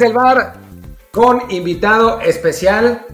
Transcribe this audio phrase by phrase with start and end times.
[0.00, 0.54] el bar
[1.10, 3.04] con invitado especial.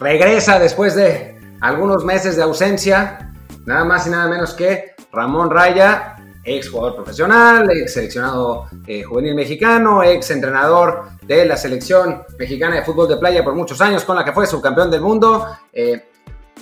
[0.00, 3.32] Regresa después de algunos meses de ausencia,
[3.66, 9.34] nada más y nada menos que Ramón Raya, ex jugador profesional, ex seleccionado eh, juvenil
[9.34, 14.16] mexicano, ex entrenador de la selección mexicana de fútbol de playa por muchos años, con
[14.16, 16.08] la que fue subcampeón del mundo, eh,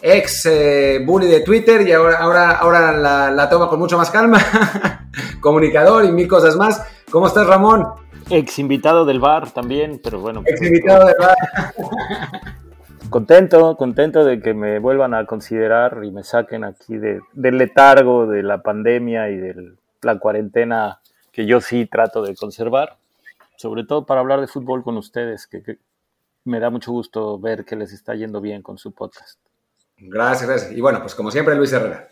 [0.02, 4.10] ex eh, bully de Twitter y ahora, ahora, ahora la, la toma con mucho más
[4.10, 4.38] calma,
[5.40, 6.82] comunicador y mil cosas más.
[7.10, 7.86] ¿Cómo estás, Ramón?
[8.30, 10.42] Ex invitado del bar también, pero bueno.
[10.46, 11.36] Ex invitado del bar.
[13.10, 18.26] contento, contento de que me vuelvan a considerar y me saquen aquí de, del letargo
[18.26, 21.00] de la pandemia y de la cuarentena
[21.32, 22.96] que yo sí trato de conservar,
[23.56, 25.78] sobre todo para hablar de fútbol con ustedes, que, que
[26.44, 29.38] me da mucho gusto ver que les está yendo bien con su podcast.
[30.00, 30.72] Gracias, gracias.
[30.72, 32.08] Y bueno, pues como siempre, Luis Herrera.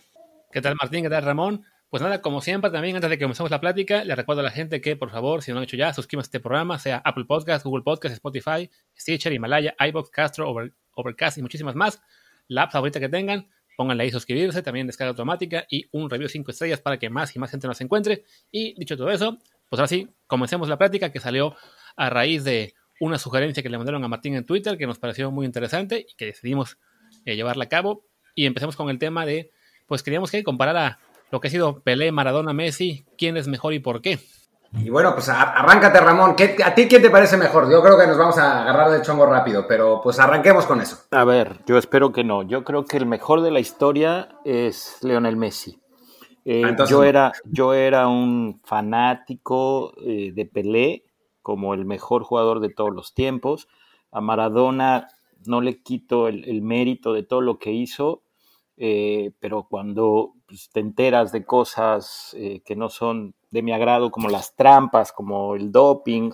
[0.53, 1.03] ¿Qué tal, Martín?
[1.03, 1.65] ¿Qué tal, Ramón?
[1.89, 4.51] Pues nada, como siempre, también antes de que comencemos la plática, le recuerdo a la
[4.51, 7.25] gente que, por favor, si no lo han hecho ya, suscríbanse este programa, sea Apple
[7.25, 12.03] Podcast, Google Podcast, Spotify, Stitcher, Himalaya, iBox, Castro, Over, Overcast y muchísimas más.
[12.47, 16.51] La app favorita que tengan, pónganle ahí suscribirse, también descarga automática y un review 5
[16.51, 18.25] estrellas para que más y más gente nos encuentre.
[18.51, 19.39] Y dicho todo eso,
[19.71, 21.57] pues ahora sí, comencemos la plática que salió
[21.97, 25.31] a raíz de una sugerencia que le mandaron a Martín en Twitter que nos pareció
[25.31, 26.77] muy interesante y que decidimos
[27.33, 28.05] eh, llevarla a cabo.
[28.35, 29.51] Y empecemos con el tema de,
[29.87, 30.99] pues queríamos que comparara
[31.31, 34.19] lo que ha sido Pelé, Maradona, Messi, quién es mejor y por qué.
[34.73, 36.37] Y bueno, pues arráncate, Ramón.
[36.37, 37.71] ¿Qué, ¿A ti quién te parece mejor?
[37.71, 40.99] Yo creo que nos vamos a agarrar del chongo rápido, pero pues arranquemos con eso.
[41.11, 42.43] A ver, yo espero que no.
[42.43, 45.81] Yo creo que el mejor de la historia es Leonel Messi.
[46.45, 51.05] Eh, ah, Entonces, yo, era, yo era un fanático eh, de Pelé
[51.41, 53.69] como el mejor jugador de todos los tiempos.
[54.13, 55.09] A Maradona
[55.47, 58.23] no le quito el, el mérito de todo lo que hizo,
[58.81, 64.13] eh, pero cuando pues, te enteras de cosas eh, que no son de mi agrado,
[64.13, 66.31] como las trampas, como el doping,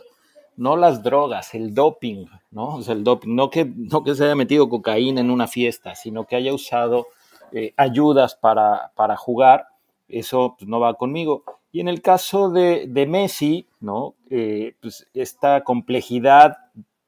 [0.57, 2.81] no las drogas, el doping, ¿no?
[2.87, 6.37] El doping, no que, no que se haya metido cocaína en una fiesta, sino que
[6.37, 7.07] haya usado
[7.51, 9.69] eh, ayudas para, para, jugar,
[10.07, 11.45] eso pues, no va conmigo.
[11.73, 14.17] Y en el caso de, de Messi, ¿no?
[14.81, 16.59] Pues esta complejidad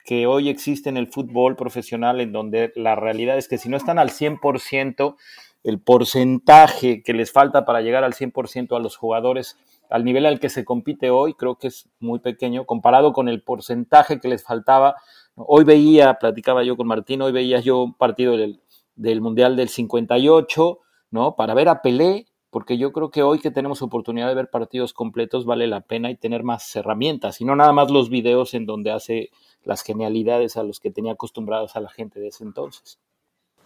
[0.07, 3.77] que hoy existe en el fútbol profesional, en donde la realidad es que si no
[3.77, 5.17] están al 100%,
[5.65, 9.59] el porcentaje que les falta para llegar al 100% a los jugadores
[9.91, 13.43] al nivel al que se compite hoy, creo que es muy pequeño, comparado con el
[13.43, 14.97] porcentaje que les faltaba.
[15.35, 18.61] Hoy veía, platicaba yo con Martín, hoy veía yo un partido del,
[18.95, 20.79] del Mundial del 58,
[21.11, 21.37] ¿no?
[21.37, 24.93] Para ver a Pelé, porque yo creo que hoy que tenemos oportunidad de ver partidos
[24.93, 28.67] completos vale la pena y tener más herramientas, y no nada más los videos en
[28.67, 29.31] donde hace
[29.67, 32.99] las genialidades a los que tenía acostumbrados a la gente de ese entonces.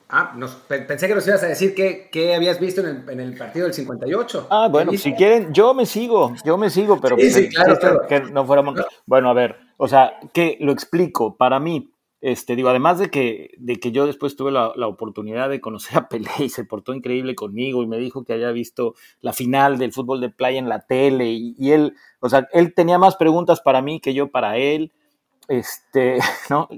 [0.08, 3.36] Ah, nos, pensé que nos ibas a decir qué, habías visto en el, en el,
[3.36, 4.48] partido del 58.
[4.50, 8.00] Ah, bueno, si quieren, yo me sigo, yo me sigo, pero sí, sí, claro, claro.
[8.08, 8.80] que no fuéramos...
[9.06, 13.52] Bueno, a ver, o sea, que lo explico, para mí, este, digo, además de que,
[13.58, 16.92] de que yo después tuve la, la, oportunidad de conocer a Pelé y se portó
[16.92, 20.68] increíble conmigo y me dijo que había visto la final del fútbol de playa en
[20.68, 24.32] la tele y, y él, o sea, él tenía más preguntas para mí que yo
[24.32, 24.92] para él,
[25.50, 26.18] este,
[26.50, 26.68] ¿no?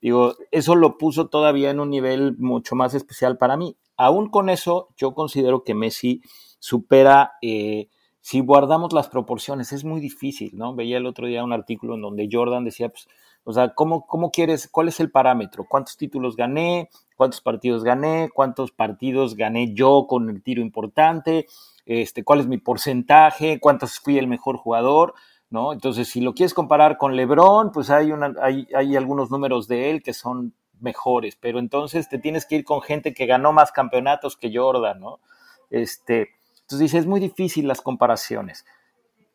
[0.00, 3.76] Digo, eso lo puso todavía en un nivel mucho más especial para mí.
[3.96, 6.22] Aún con eso, yo considero que Messi
[6.58, 7.88] supera, eh,
[8.20, 10.74] si guardamos las proporciones, es muy difícil, ¿no?
[10.74, 13.08] Veía el otro día un artículo en donde Jordan decía, pues,
[13.44, 15.64] o sea, ¿cómo, ¿cómo quieres, cuál es el parámetro?
[15.68, 16.90] ¿Cuántos títulos gané?
[17.16, 18.28] ¿Cuántos partidos gané?
[18.34, 21.46] ¿Cuántos partidos gané yo con el tiro importante?
[21.86, 23.60] Este, ¿Cuál es mi porcentaje?
[23.60, 25.14] ¿Cuántos fui el mejor jugador?
[25.50, 25.72] ¿No?
[25.72, 29.90] Entonces, si lo quieres comparar con LeBron, pues hay, una, hay, hay algunos números de
[29.90, 33.72] él que son mejores, pero entonces te tienes que ir con gente que ganó más
[33.72, 35.20] campeonatos que Jordan, ¿no?
[35.68, 36.30] Este,
[36.62, 38.64] entonces dice, es muy difícil las comparaciones.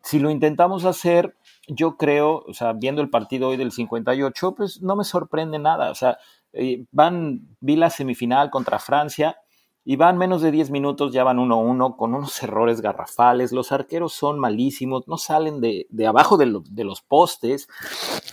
[0.01, 1.35] Si lo intentamos hacer,
[1.67, 5.89] yo creo, o sea, viendo el partido hoy del 58, pues no me sorprende nada.
[5.89, 6.17] O sea,
[6.53, 9.37] eh, van, vi la semifinal contra Francia
[9.87, 13.51] y van menos de 10 minutos, ya van 1-1 con unos errores garrafales.
[13.51, 17.69] Los arqueros son malísimos, no salen de, abajo de, lo, de, los postes,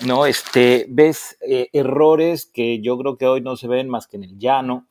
[0.06, 0.24] ¿no?
[0.24, 4.24] Este, ves eh, errores que yo creo que hoy no se ven más que en
[4.24, 4.86] el llano.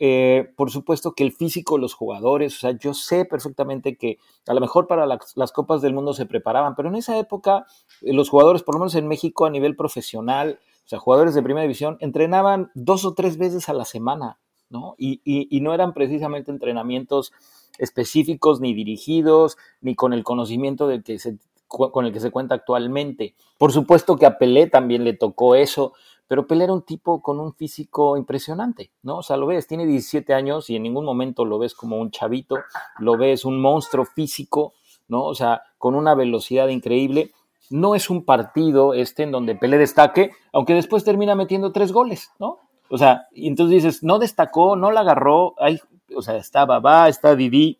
[0.00, 4.18] Eh, por supuesto que el físico los jugadores, o sea, yo sé perfectamente que
[4.48, 7.66] a lo mejor para la, las Copas del Mundo se preparaban, pero en esa época
[8.02, 11.42] eh, los jugadores, por lo menos en México a nivel profesional, o sea, jugadores de
[11.42, 14.40] primera división, entrenaban dos o tres veces a la semana.
[14.70, 14.94] ¿No?
[14.98, 17.32] Y, y, no eran precisamente entrenamientos
[17.78, 21.38] específicos ni dirigidos, ni con el conocimiento del que se,
[21.68, 23.34] con el que se cuenta actualmente.
[23.58, 25.92] Por supuesto que a Pelé también le tocó eso,
[26.26, 29.18] pero Pelé era un tipo con un físico impresionante, ¿no?
[29.18, 32.10] O sea, lo ves, tiene 17 años y en ningún momento lo ves como un
[32.10, 32.56] chavito,
[32.98, 34.74] lo ves un monstruo físico,
[35.08, 35.24] ¿no?
[35.24, 37.32] O sea, con una velocidad increíble
[37.70, 42.30] no es un partido este en donde Pelé destaque, aunque después termina metiendo tres goles,
[42.38, 42.58] ¿no?
[42.88, 45.80] O sea, y entonces dices, no destacó, no la agarró, hay,
[46.14, 47.78] o sea, está Babá, está Didi,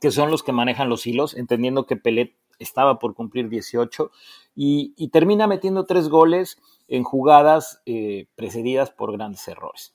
[0.00, 4.10] que son los que manejan los hilos, entendiendo que Pelé estaba por cumplir 18,
[4.54, 6.58] y, termina metiendo tres goles
[6.88, 9.94] en jugadas eh, precedidas por grandes errores.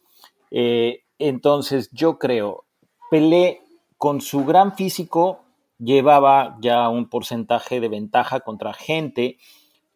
[0.51, 2.65] Eh, entonces, yo creo,
[3.09, 3.61] Pelé
[3.97, 5.39] con su gran físico
[5.77, 9.37] llevaba ya un porcentaje de ventaja contra gente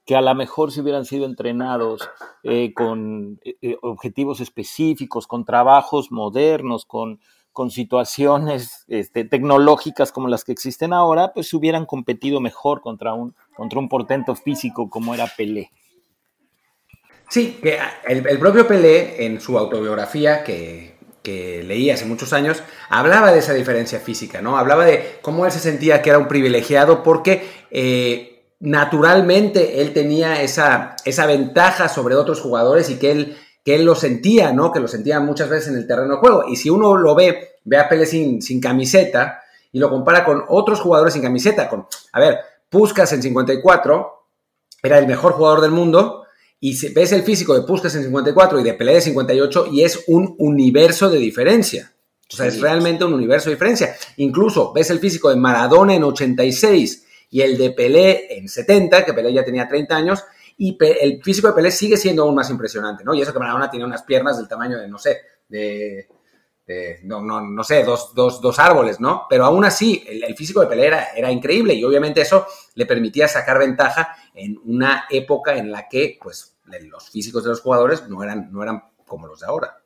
[0.08, 2.10] que a lo mejor si hubieran sido entrenados
[2.42, 3.42] eh, con
[3.82, 7.20] objetivos específicos, con trabajos modernos, con,
[7.52, 13.36] con situaciones este, tecnológicas como las que existen ahora, pues hubieran competido mejor contra un,
[13.56, 15.72] contra un portento físico como era Pelé.
[17.30, 17.78] Sí, que
[18.08, 23.54] el, propio Pelé en su autobiografía que, que, leí hace muchos años, hablaba de esa
[23.54, 24.58] diferencia física, ¿no?
[24.58, 28.27] Hablaba de cómo él se sentía que era un privilegiado porque eh,
[28.60, 33.38] naturalmente él tenía esa, esa ventaja sobre otros jugadores y que él
[33.68, 34.72] que él lo sentía, ¿no?
[34.72, 36.46] Que lo sentía muchas veces en el terreno de juego.
[36.48, 39.42] Y si uno lo ve, ve a Pele sin, sin camiseta
[39.74, 42.38] y lo compara con otros jugadores sin camiseta, con, a ver,
[42.70, 44.08] Puskas en 54
[44.84, 46.24] era el mejor jugador del mundo
[46.62, 50.06] y ves el físico de Puskas en 54 y de Pelé de 58 y es
[50.08, 51.92] un universo de diferencia.
[52.32, 53.98] O sea, es realmente un universo de diferencia.
[54.16, 59.14] Incluso ves el físico de Maradona en 86 y el de Pelé en 70, que
[59.14, 60.24] Pelé ya tenía 30 años,
[60.58, 63.14] y el físico de Pelé sigue siendo aún más impresionante, ¿no?
[63.14, 66.08] Y eso que Maradona tiene unas piernas del tamaño de, no sé, de,
[67.04, 69.26] no, no, no, sé, dos, dos, dos, árboles, ¿no?
[69.30, 72.46] Pero aún así, el, físico de Pelé era, increíble y obviamente eso
[72.76, 77.62] le permitía sacar ventaja en una época en la que, pues, los físicos de los
[77.62, 79.78] jugadores no eran, no eran como los de ahora.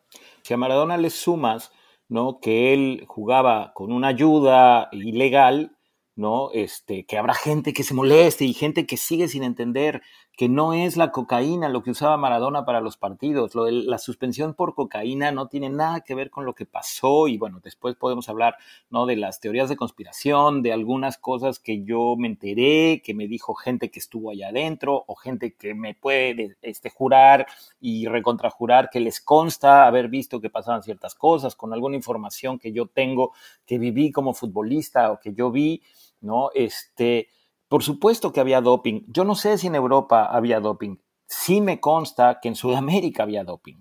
[0.41, 1.71] Si a Maradona le sumas,
[2.07, 2.39] ¿no?
[2.39, 5.77] Que él jugaba con una ayuda ilegal,
[6.15, 6.51] ¿no?
[6.53, 10.01] Este, que habrá gente que se moleste y gente que sigue sin entender
[10.35, 13.53] que no es la cocaína lo que usaba Maradona para los partidos.
[13.53, 17.27] Lo de la suspensión por cocaína no tiene nada que ver con lo que pasó
[17.27, 18.55] y bueno, después podemos hablar
[18.89, 19.05] ¿no?
[19.05, 23.53] de las teorías de conspiración, de algunas cosas que yo me enteré, que me dijo
[23.53, 27.45] gente que estuvo allá adentro o gente que me puede este, jurar
[27.79, 32.71] y recontrajurar que les consta haber visto que pasaban ciertas cosas con alguna información que
[32.71, 33.33] yo tengo,
[33.65, 35.81] que viví como futbolista o que yo vi,
[36.21, 36.49] ¿no?
[36.53, 37.27] Este,
[37.71, 39.05] por supuesto que había doping.
[39.07, 40.97] Yo no sé si en Europa había doping.
[41.25, 43.77] Sí me consta que en Sudamérica había doping.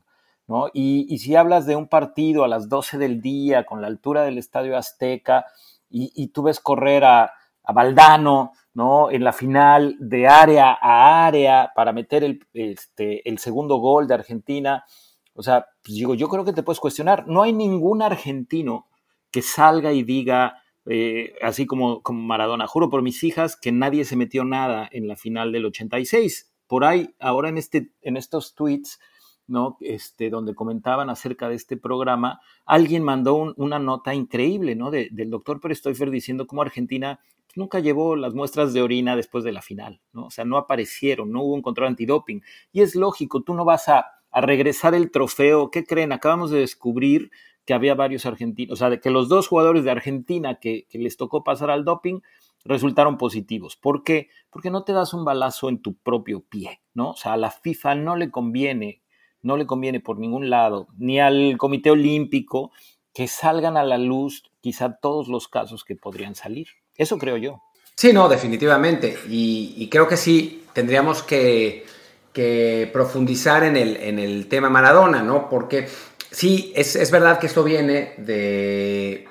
[0.47, 0.69] ¿no?
[0.73, 4.39] Y, si hablas de un partido a las 12 del día con la altura del
[4.39, 5.45] Estadio Azteca
[5.89, 7.33] y, tú ves correr a,
[7.65, 9.11] a, Valdano ¿no?
[9.11, 14.85] en la final de área a área para meter el, este, segundo gol de Argentina,
[15.35, 17.27] o sea, pues digo, yo creo que te puedes cuestionar.
[17.27, 18.87] No hay ningún argentino
[19.33, 22.67] que salga y diga, eh, así como, como Maradona.
[22.67, 26.53] Juro por mis hijas que nadie se metió nada en la final del 86.
[26.67, 29.01] Por ahí, ahora en, este, en estos tweets,
[29.47, 29.77] ¿no?
[29.81, 34.93] Este, donde comentaban acerca de este programa, alguien mandó una nota increíble, ¿no?
[34.93, 37.19] del doctor Perestoifer diciendo cómo Argentina
[37.57, 40.27] nunca llevó las muestras de orina después de la final, ¿no?
[40.27, 42.43] O sea, no aparecieron, no hubo un control antidoping.
[42.73, 45.71] Y es lógico, tú no vas a, a regresar el trofeo.
[45.71, 46.13] ¿Qué creen?
[46.13, 47.31] Acabamos de descubrir
[47.71, 51.17] que había varios argentinos, o sea, de que los dos jugadores de Argentina que, les
[51.17, 52.19] tocó pasar al doping
[52.65, 53.77] resultaron positivos.
[53.77, 54.29] ¿Por qué?
[54.51, 57.11] Porque no te das un balazo en tu propio pie, ¿no?
[57.11, 59.03] O sea, a la FIFA no le conviene,
[59.41, 62.73] no le conviene por ningún lado, ni al Comité Olímpico,
[63.15, 66.67] que salgan a la luz quizá todos los casos que podrían salir.
[66.97, 67.63] Eso creo yo.
[67.95, 69.17] Sí, no, definitivamente.
[69.29, 71.87] Y, creo que sí, tendríamos que,
[72.93, 75.49] profundizar en el, en el tema Maradona, ¿no?
[75.49, 75.87] Porque
[76.33, 79.27] Sí, es, verdad que esto viene de,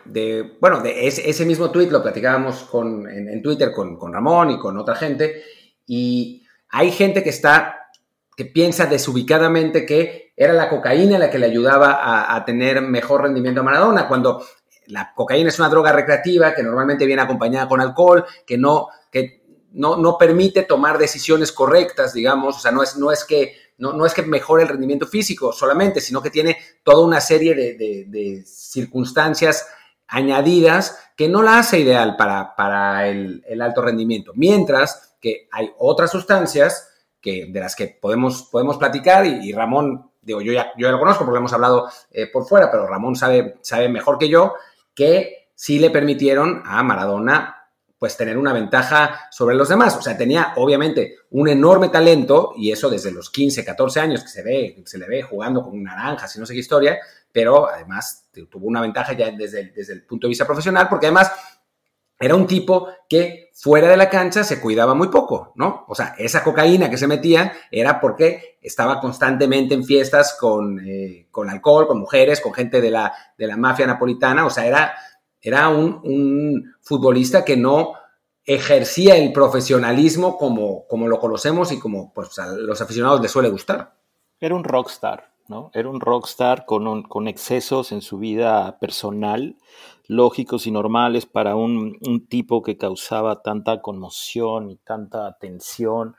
[0.59, 4.95] bueno, de ese, mismo tweet, lo platicábamos con, en, Twitter con, Ramón y con otra
[4.95, 5.41] gente,
[5.87, 7.89] y hay gente que está,
[8.35, 13.61] que piensa desubicadamente que era la cocaína la que le ayudaba a, tener mejor rendimiento
[13.61, 14.43] a Maradona, cuando
[14.87, 19.38] la cocaína es una droga recreativa que normalmente viene acompañada con alcohol, que no, que
[19.71, 24.05] no, no permite tomar decisiones correctas, digamos, o sea, no es, no es que no,
[24.05, 29.67] es que mejore el rendimiento físico solamente, sino que tiene toda una serie de, circunstancias
[30.07, 34.33] añadidas que no la hace ideal para, el, alto rendimiento.
[34.35, 36.89] Mientras que hay otras sustancias
[37.21, 41.23] que, de las que podemos, podemos platicar y, Ramón, digo, yo ya, yo lo conozco
[41.23, 44.55] porque hemos hablado eh, por fuera, pero Ramón sabe, sabe mejor que yo
[44.93, 47.58] que sí le permitieron a Maradona
[47.99, 49.95] pues tener una ventaja sobre los demás.
[49.97, 54.29] O sea, tenía obviamente un enorme talento y eso desde los 15, 14 años que
[54.29, 56.97] se ve, se le ve jugando con naranjas y no sé qué historia,
[57.31, 61.07] pero además tuvo una ventaja ya desde el, desde el punto de vista profesional porque
[61.07, 61.31] además
[62.19, 65.85] era un tipo que fuera de la cancha se cuidaba muy poco, ¿no?
[65.87, 71.27] O sea, esa cocaína que se metía era porque estaba constantemente en fiestas con, eh,
[71.31, 74.93] con alcohol, con mujeres, con gente de la, de la mafia napolitana, o sea, era,
[75.41, 77.93] era un, un futbolista que no
[78.45, 83.49] ejercía el profesionalismo como, como lo conocemos y como pues, a los aficionados les suele
[83.49, 83.93] gustar.
[84.39, 85.69] Era un rockstar, ¿no?
[85.73, 89.57] Era un rockstar con, con excesos en su vida personal,
[90.07, 96.15] lógicos y normales para un, tipo que causaba tanta conmoción y tanta tensión,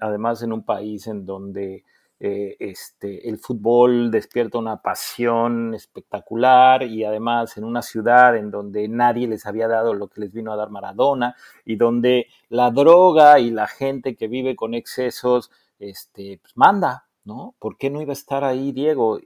[0.00, 1.84] además en un país en donde
[2.18, 8.88] eh, este, el fútbol despierta una pasión espectacular y además en una ciudad en donde
[8.88, 13.38] nadie les había dado lo que les vino a dar Maradona y donde la droga
[13.38, 17.54] y la gente que vive con excesos este, pues manda, ¿no?
[17.58, 19.18] ¿Por qué no iba a estar ahí Diego?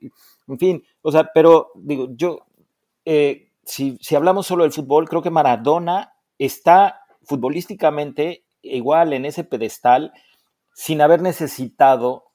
[0.48, 2.40] En fin, o sea, pero digo, yo
[3.04, 10.12] eh, si, hablamos solo del fútbol, creo que Maradona está futbolísticamente igual en ese pedestal
[10.74, 12.29] sin haber necesitado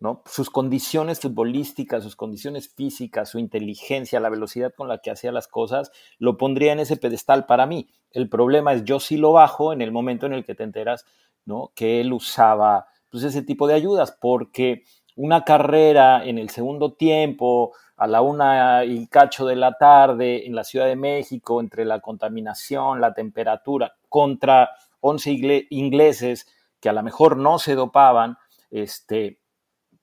[0.00, 0.22] ¿no?
[0.26, 5.46] sus condiciones futbolísticas, sus condiciones físicas, su inteligencia, la velocidad con la que hacía las
[5.46, 7.88] cosas, lo pondría en ese pedestal para mí.
[8.10, 11.04] El problema es yo sí lo bajo en el momento en el que te enteras
[11.44, 11.72] ¿no?
[11.74, 14.84] que él usaba pues, ese tipo de ayudas, porque
[15.16, 20.54] una carrera en el segundo tiempo, a la una y cacho de la tarde en
[20.54, 26.46] la Ciudad de México, entre la contaminación, la temperatura, contra 11 ingleses
[26.80, 28.38] que a lo mejor no se dopaban,
[28.70, 29.39] este,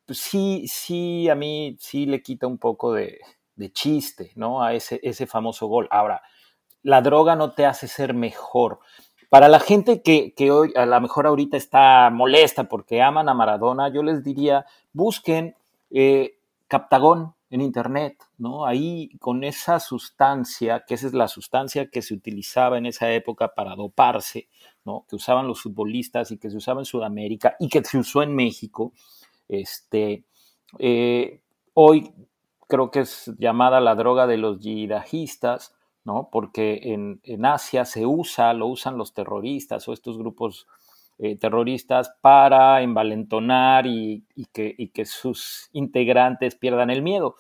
[0.08, 3.20] pues sí, sí, a mí sí le quita un poco de,
[3.74, 4.64] chiste, ¿no?
[4.64, 5.88] A ese, ese famoso gol.
[5.92, 6.22] Ahora,
[6.82, 8.80] la droga no te hace ser mejor.
[9.30, 13.90] Para la gente que, hoy a lo mejor ahorita está molesta porque aman a Maradona,
[13.90, 15.56] yo les diría, busquen
[15.92, 16.38] eh,
[16.68, 18.66] Captagón, en Internet, ¿no?
[18.66, 23.54] Ahí con esa sustancia, que esa es la sustancia que se utilizaba en esa época
[23.54, 24.50] para doparse,
[24.84, 25.06] ¿no?
[25.08, 28.36] Que usaban los futbolistas y que se usaba en Sudamérica y que se usó en
[28.36, 28.94] México,
[29.48, 30.26] este,
[30.80, 31.42] eh,
[31.74, 32.12] hoy
[32.68, 36.30] creo que es llamada la droga de los yihadistas, ¿no?
[36.32, 40.68] Porque en, en Asia se usa, lo usan los terroristas o estos grupos
[41.20, 44.24] eh, terroristas para envalentonar y,
[44.54, 47.36] que, que sus integrantes pierdan el miedo.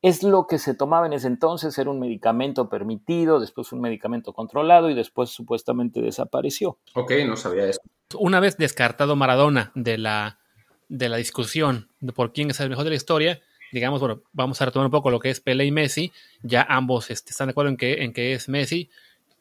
[0.00, 4.32] Es lo que se tomaba en ese entonces, era un medicamento permitido, después un medicamento
[4.32, 6.78] controlado y después supuestamente desapareció.
[6.94, 7.80] Ok, no sabía eso.
[8.16, 10.38] Una vez descartado Maradona de la,
[10.88, 13.40] de la discusión de por quién es el mejor de la historia,
[13.72, 16.12] digamos, bueno, vamos a retomar un poco lo que es Pele y Messi,
[16.42, 18.90] ya ambos este, están de acuerdo en que, en que es Messi,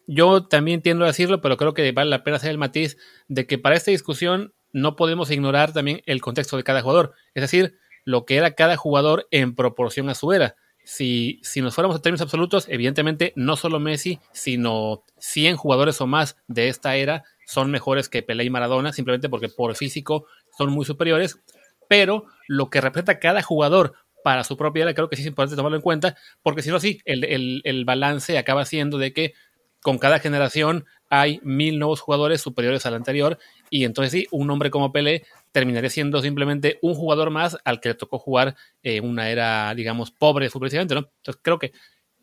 [0.08, 2.98] yo también tiendo a decirlo, pero creo que vale la pena hacer el matiz
[3.28, 7.42] de que para esta discusión no podemos ignorar también el contexto de cada jugador, es
[7.42, 10.56] decir, lo que era cada jugador en proporción a su era.
[10.84, 16.06] Si, si nos fuéramos a términos absolutos, evidentemente no solo Messi, sino 100 jugadores o
[16.06, 20.72] más de esta era son mejores que Pelé y Maradona, simplemente porque por físico son
[20.72, 21.40] muy superiores,
[21.88, 23.94] pero lo que representa cada jugador
[24.24, 26.80] para su propia era, creo que sí es importante tomarlo en cuenta, porque si no,
[26.80, 29.34] sí, el, el balance acaba siendo de que
[29.82, 33.38] con cada generación hay mil nuevos jugadores superiores al anterior
[33.70, 37.90] y entonces sí, un hombre como Pelé terminaría siendo simplemente un jugador más al que
[37.90, 41.02] le tocó jugar en una era, digamos, pobre futbolísticamente, ¿no?
[41.18, 41.72] Entonces creo que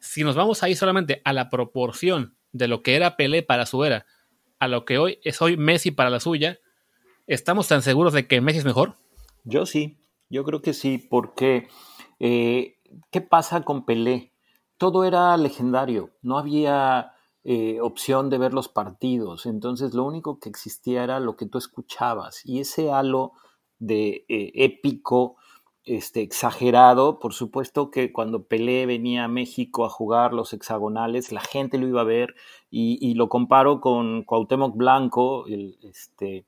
[0.00, 3.84] si nos vamos ahí solamente a la proporción de lo que era Pelé para su
[3.84, 4.06] era,
[4.58, 6.58] a lo que hoy es hoy Messi para la suya,
[7.32, 8.96] ¿estamos tan seguros de que Messi es mejor?
[9.44, 9.98] Yo sí,
[10.28, 11.68] yo creo que sí, porque
[12.20, 12.76] eh,
[13.10, 14.32] ¿qué pasa con Pelé?
[14.76, 17.12] Todo era legendario, no había
[17.44, 19.46] eh, opción de ver los partidos.
[19.46, 23.32] Entonces lo único que existía era lo que tú escuchabas y ese halo
[23.78, 25.36] de eh, épico,
[25.84, 31.40] este, exagerado, por supuesto que cuando Pelé venía a México a jugar los hexagonales, la
[31.40, 32.36] gente lo iba a ver
[32.70, 36.46] y, lo comparo con Cuauhtémoc Blanco, el, este,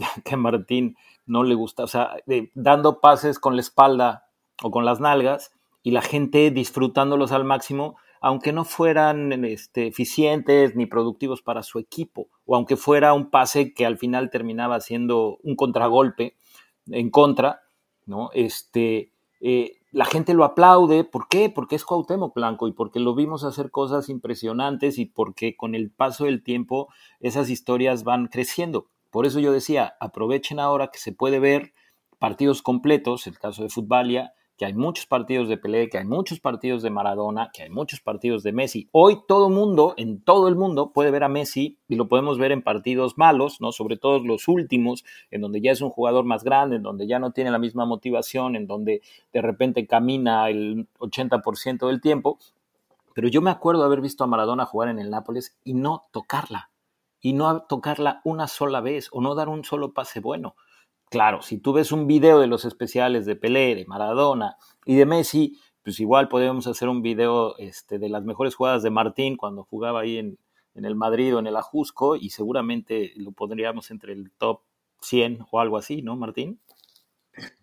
[0.24, 2.16] que a Martín no le gusta, o sea,
[2.54, 4.26] dando pases con la espalda
[4.62, 5.52] o con las nalgas
[5.82, 11.78] y la gente disfrutándolos al máximo aunque no fueran este, eficientes ni productivos para su
[11.78, 16.36] equipo, o aunque fuera un pase que al final terminaba siendo un contragolpe
[16.86, 17.62] en contra,
[18.04, 18.30] ¿no?
[18.34, 21.48] Este, eh, la gente lo aplaude, ¿por qué?
[21.48, 25.90] Porque es Cuauhtémoc Blanco y porque lo vimos hacer cosas impresionantes y porque con el
[25.90, 26.88] paso del tiempo
[27.20, 28.90] esas historias van creciendo.
[29.10, 31.72] Por eso yo decía, aprovechen ahora que se puede ver
[32.18, 36.38] partidos completos, el caso de Futbalia, que hay muchos partidos de Pelé, que hay muchos
[36.38, 38.90] partidos de Maradona, que hay muchos partidos de Messi.
[38.92, 42.52] Hoy todo mundo, en todo el mundo, puede ver a Messi y lo podemos ver
[42.52, 43.72] en partidos malos, ¿no?
[43.72, 47.18] Sobre todo los últimos, en donde ya es un jugador más grande, en donde ya
[47.18, 49.00] no tiene la misma motivación, en donde
[49.32, 52.38] de repente camina el 80% del tiempo.
[53.14, 56.69] pero yo me acuerdo haber visto a Maradona jugar en el Nápoles y no tocarla,
[57.20, 60.56] y no tocarla una sola vez, o no dar un solo pase bueno.
[61.10, 65.06] Claro, si tú ves un video de los especiales de Pelé, de Maradona y de
[65.06, 69.64] Messi, pues igual podemos hacer un video este, de las mejores jugadas de Martín cuando
[69.64, 70.38] jugaba ahí en,
[70.74, 74.60] en el Madrid o en el Ajusco y seguramente lo pondríamos entre el top
[75.00, 76.60] 100 o algo así, ¿no, Martín?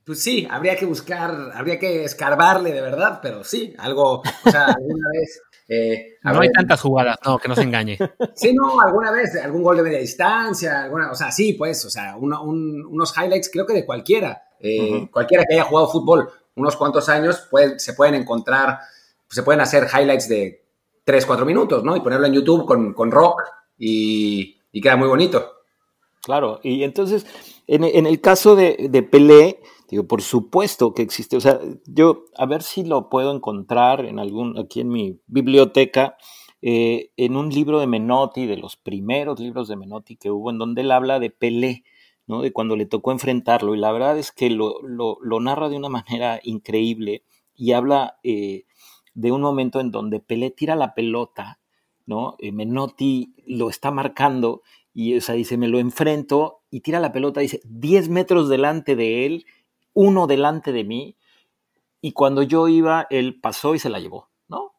[0.03, 4.67] Pues sí, habría que buscar, habría que escarbarle de verdad, pero sí, algo, o sea,
[4.67, 5.41] alguna vez.
[5.67, 7.97] Eh, no hay tantas jugadas, no, que no se engañe.
[8.35, 11.89] Sí, no, alguna vez, algún gol de media distancia, alguna, o sea, sí, pues, o
[11.89, 17.09] sea, unos highlights, creo que de cualquiera, eh, cualquiera que haya jugado fútbol unos cuantos
[17.09, 17.47] años,
[17.77, 18.79] se pueden encontrar,
[19.29, 20.65] se pueden hacer highlights de
[21.03, 21.95] 3, 4 minutos, ¿no?
[21.95, 23.41] Y ponerlo en YouTube con, con rock
[23.77, 25.53] y, y queda muy bonito.
[26.23, 27.25] Claro, y entonces,
[27.67, 29.59] en, el caso de, de, Pelé,
[29.89, 34.19] digo, por supuesto que existe, o sea, yo a ver si lo puedo encontrar en
[34.19, 36.15] algún, aquí en mi biblioteca,
[36.61, 40.57] eh, en un libro de Menotti, de los primeros libros de Menotti que hubo, en
[40.57, 41.83] donde él habla de Pelé,
[42.25, 42.41] ¿no?
[42.41, 45.77] De cuando le tocó enfrentarlo, y la verdad es que lo, lo, lo narra de
[45.77, 47.23] una manera increíble
[47.55, 48.65] y habla eh,
[49.13, 51.59] de un momento en donde Pelé tira la pelota,
[52.05, 52.35] ¿no?
[52.39, 54.61] Eh, Menotti lo está marcando
[54.97, 58.95] y o sea, dice, me lo enfrento y tira la pelota, dice, 10 metros delante
[58.95, 59.45] de él,
[59.93, 61.15] uno delante de mí,
[62.01, 64.71] y cuando yo iba, él pasó y se la llevó, ¿no?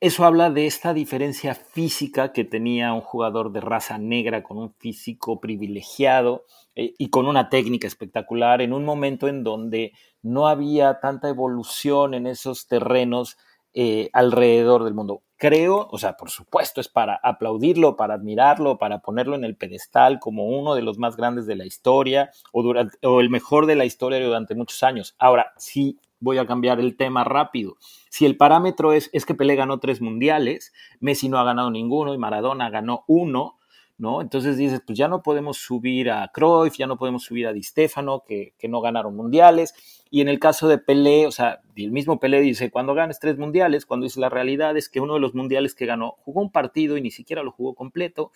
[0.00, 4.74] Eso habla de esta diferencia física que tenía un jugador de raza negra con un
[4.74, 6.44] físico privilegiado
[6.74, 9.92] eh, y con una técnica espectacular en un momento en donde
[10.22, 13.38] no había tanta evolución en esos terrenos
[13.74, 15.22] eh, alrededor del mundo.
[15.38, 20.18] Creo, o sea, por supuesto, es para aplaudirlo, para admirarlo, para ponerlo en el pedestal
[20.18, 23.76] como uno de los más grandes de la historia o, durante, o el mejor de
[23.76, 25.14] la historia durante muchos años.
[25.18, 27.76] Ahora, sí voy a cambiar el tema rápido.
[28.08, 32.14] Si el parámetro es, es que Pelé ganó tres mundiales, Messi no ha ganado ninguno
[32.14, 33.58] y Maradona ganó uno,
[33.98, 34.20] ¿no?
[34.20, 37.62] Entonces dices, pues ya no podemos subir a Cruyff, ya no podemos subir a Di
[37.62, 39.74] Stefano, que, que no ganaron mundiales.
[40.10, 43.38] Y en el caso de Pelé, o sea, el mismo Pelé dice, cuando ganes tres
[43.38, 46.52] mundiales, cuando dice la realidad es que uno de los mundiales que ganó jugó un
[46.52, 48.32] partido y ni siquiera lo jugó completo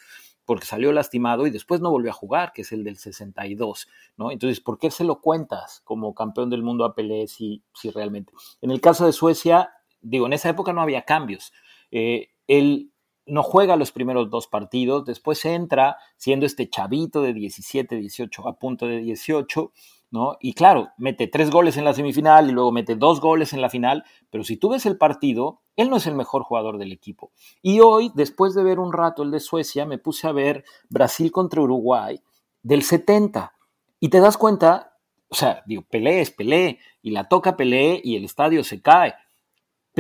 [0.50, 4.32] porque salió lastimado y después no volvió a jugar, que es el del 62, ¿no?
[4.32, 8.32] Entonces, ¿por qué se lo cuentas como campeón del mundo a Pelé si, si realmente?
[8.60, 9.70] En el caso de Suecia,
[10.00, 11.52] digo, en esa época no había cambios.
[11.92, 12.89] Eh, él
[13.30, 18.58] no juega los primeros dos partidos, después entra siendo este chavito de 17, 18, a
[18.58, 19.72] punto de 18,
[20.10, 20.36] ¿no?
[20.40, 23.70] Y claro, mete tres goles en la semifinal y luego mete dos goles en la
[23.70, 27.30] final, pero si tú ves el partido, él no es el mejor jugador del equipo.
[27.62, 31.30] Y hoy, después de ver un rato el de Suecia, me puse a ver Brasil
[31.30, 32.20] contra Uruguay
[32.62, 33.54] del 70
[34.00, 34.96] y te das cuenta,
[35.28, 39.14] o sea, digo, Pelé es Pelé y la toca Pelé y el estadio se cae.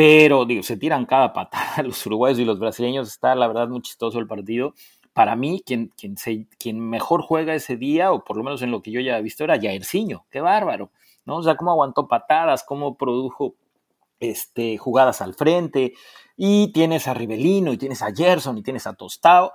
[0.02, 3.06] Pero, digo, se tiran cada patada los uruguayos y los brasileños.
[3.06, 4.72] Está, la verdad, muy chistoso el partido
[5.12, 5.92] para mí, quien,
[6.58, 9.22] quien, mejor juega ese día, o por lo menos en lo que yo ya he
[9.22, 10.24] visto, era Jairzinho.
[10.30, 10.90] Qué bárbaro,
[11.26, 11.36] ¿no?
[11.36, 13.56] O sea, cómo aguantó patadas, cómo produjo
[14.20, 15.92] este, jugadas al frente.
[16.34, 19.52] Y tienes a Rivelino, y tienes a Gerson, y tienes a Tostao.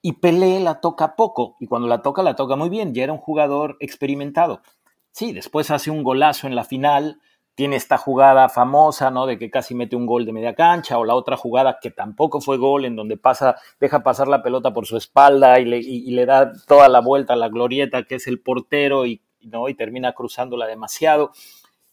[0.00, 2.94] Y Pelé la toca poco, y cuando la toca, la toca muy bien.
[2.94, 4.62] Ya era un jugador experimentado.
[5.10, 7.20] Sí, después hace un golazo en la final,
[7.54, 9.26] tiene esta jugada famosa, ¿no?
[9.26, 12.40] De que casi mete un gol de media cancha, o la otra jugada que tampoco
[12.40, 16.10] fue gol, en donde pasa, deja pasar la pelota por su espalda y le, y,
[16.10, 19.68] le da toda la vuelta a la glorieta, que es el portero, y, ¿no?
[19.68, 21.32] y termina cruzándola demasiado.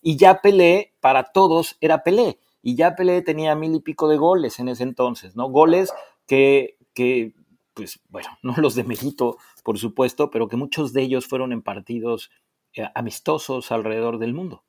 [0.02, 2.40] Y ya Pelé, para todos, era Pelé.
[2.64, 5.50] Y ya Pelé tenía mil y pico de goles en ese entonces, ¿no?
[5.50, 5.94] Goles
[6.26, 7.34] que, que
[7.74, 11.62] pues, bueno, no los de mérito, por supuesto, pero que muchos de ellos fueron en
[11.62, 12.32] partidos
[12.74, 14.64] eh, amistosos alrededor del mundo.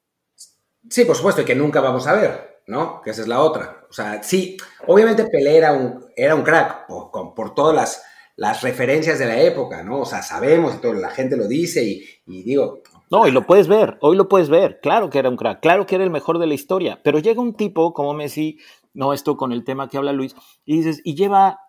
[0.88, 3.00] Sí, por supuesto, y que nunca vamos a ver, ¿no?
[3.02, 3.86] Que esa es la otra.
[3.88, 8.02] O sea, sí, obviamente Pelé era un, era un crack por, por todas las,
[8.36, 10.00] las, referencias de la época, ¿no?
[10.00, 12.82] O sea, sabemos todo, la gente lo dice y, y digo...
[13.10, 15.86] No, y lo puedes ver, hoy lo puedes ver, claro que era un crack, claro
[15.86, 18.58] que era el mejor de la historia, pero llega un tipo como Messi,
[18.94, 21.60] no esto con el tema que habla Luis, y dices, y lleva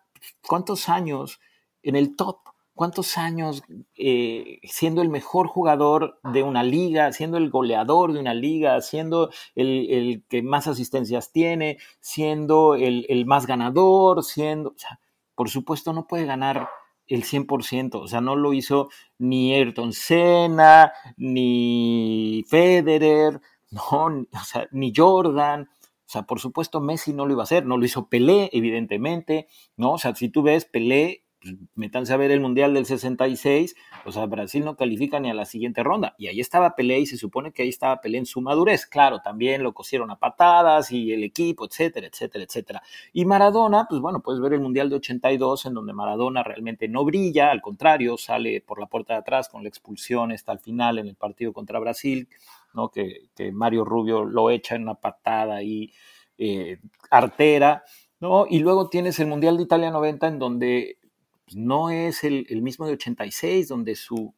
[0.46, 1.40] cuántos años
[1.82, 2.38] en el top,
[2.74, 3.62] cuántos años
[3.96, 9.30] eh, siendo el mejor jugador de una liga, siendo el goleador de una liga, siendo
[9.54, 15.00] el, que más asistencias tiene, siendo el, más ganador, siendo, o sea,
[15.34, 16.68] por supuesto no puede ganar
[17.06, 24.66] el 100%, o sea, no lo hizo ni Ayrton Senna, ni Federer, no, o sea,
[24.72, 25.68] ni Jordan,
[26.06, 29.48] o sea, por supuesto Messi no lo iba a hacer, no lo hizo Pelé, evidentemente,
[29.76, 29.92] ¿no?
[29.92, 33.76] O sea, si tú ves, Pelé pues, métanse a ver el Mundial del 66,
[34.06, 36.14] o sea, Brasil no califica ni a la siguiente ronda.
[36.16, 38.86] Y ahí estaba Pelé y se supone que ahí estaba Pelé en su madurez.
[38.86, 42.82] Claro, también lo cosieron a patadas y el equipo, etcétera, etcétera, etcétera.
[43.12, 47.04] Y Maradona, pues bueno, puedes ver el Mundial de 82 en donde Maradona realmente no
[47.04, 50.98] brilla, al contrario, sale por la puerta de atrás con la expulsión hasta el final
[50.98, 52.26] en el partido contra Brasil,
[52.72, 52.88] ¿no?
[52.88, 55.92] Que, Mario Rubio lo echa en una patada y
[56.38, 56.78] eh,
[57.10, 57.84] artera.
[58.20, 58.46] ¿no?
[58.48, 60.98] Y luego tienes el Mundial de Italia 90 en donde
[61.44, 64.34] pues, no es el, mismo de 86, donde su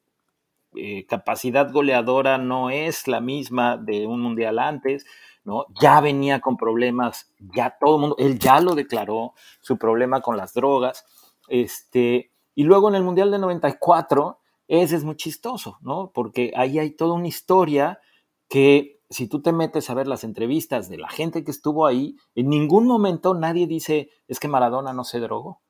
[0.75, 5.07] eh, capacidad goleadora no es la misma de un Mundial antes,
[5.45, 5.67] ¿no?
[5.81, 10.37] Ya venía con problemas, ya todo el mundo, él ya lo declaró, su problema con
[10.37, 11.05] las drogas,
[11.49, 16.11] este, y luego en el Mundial de 94, ese es muy chistoso, ¿no?
[16.13, 18.01] Porque ahí hay toda una historia
[18.49, 22.17] que si tú te metes a ver las entrevistas de la gente que estuvo ahí,
[22.35, 25.61] en ningún momento nadie dice, es que Maradona no se drogó.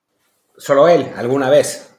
[0.59, 1.99] Solo él, alguna vez.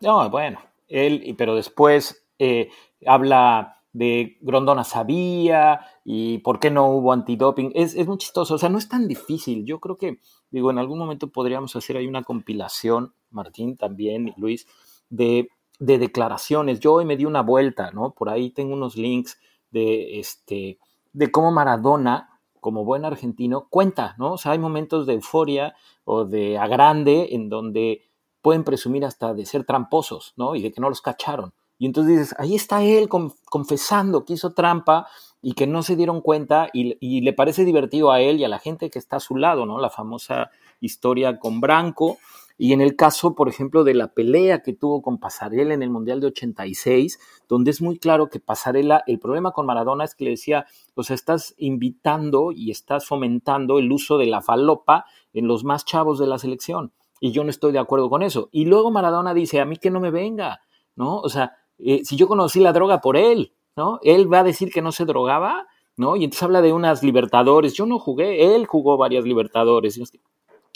[0.00, 2.70] No, bueno, él, pero después eh,
[3.06, 7.72] habla de Grondona sabía y por qué no hubo antidoping.
[7.74, 9.64] Es, es muy chistoso, o sea, no es tan difícil.
[9.64, 14.66] Yo creo que, digo, en algún momento podríamos hacer ahí una compilación, Martín también, Luis,
[15.08, 16.80] de, de declaraciones.
[16.80, 18.12] Yo hoy me di una vuelta, ¿no?
[18.12, 19.38] Por ahí tengo unos links
[19.70, 20.78] de, este,
[21.12, 22.25] de cómo Maradona,
[22.66, 24.32] como buen argentino, cuenta, ¿no?
[24.32, 28.02] O sea, hay momentos de euforia o de agrande en donde
[28.42, 30.56] pueden presumir hasta de ser tramposos, ¿no?
[30.56, 31.52] Y de que no los cacharon.
[31.78, 35.06] Y entonces dices, ahí está él confesando que hizo trampa
[35.40, 38.48] y que no se dieron cuenta y, y, le parece divertido a él y a
[38.48, 39.78] la gente que está a su lado, ¿no?
[39.78, 40.50] La famosa
[40.80, 42.18] historia con Branco,
[42.58, 45.90] y en el caso, por ejemplo, de la pelea que tuvo con Pasarela en el
[45.90, 50.24] Mundial de 86, donde es muy claro que Pasarela, el problema con Maradona es que
[50.24, 55.46] le decía, o sea, estás invitando y estás fomentando el uso de la falopa en
[55.46, 56.92] los más chavos de la selección.
[57.20, 58.48] Y yo no estoy de acuerdo con eso.
[58.52, 60.60] Y luego Maradona dice, a mí que no me venga,
[60.94, 61.18] ¿no?
[61.18, 63.98] O sea, eh, si yo conocí la droga por él, ¿no?
[64.02, 65.66] Él va a decir que no se drogaba,
[65.96, 66.16] ¿no?
[66.16, 67.74] Y entonces habla de unas libertadores.
[67.74, 70.00] Yo no jugué, él jugó varias libertadores.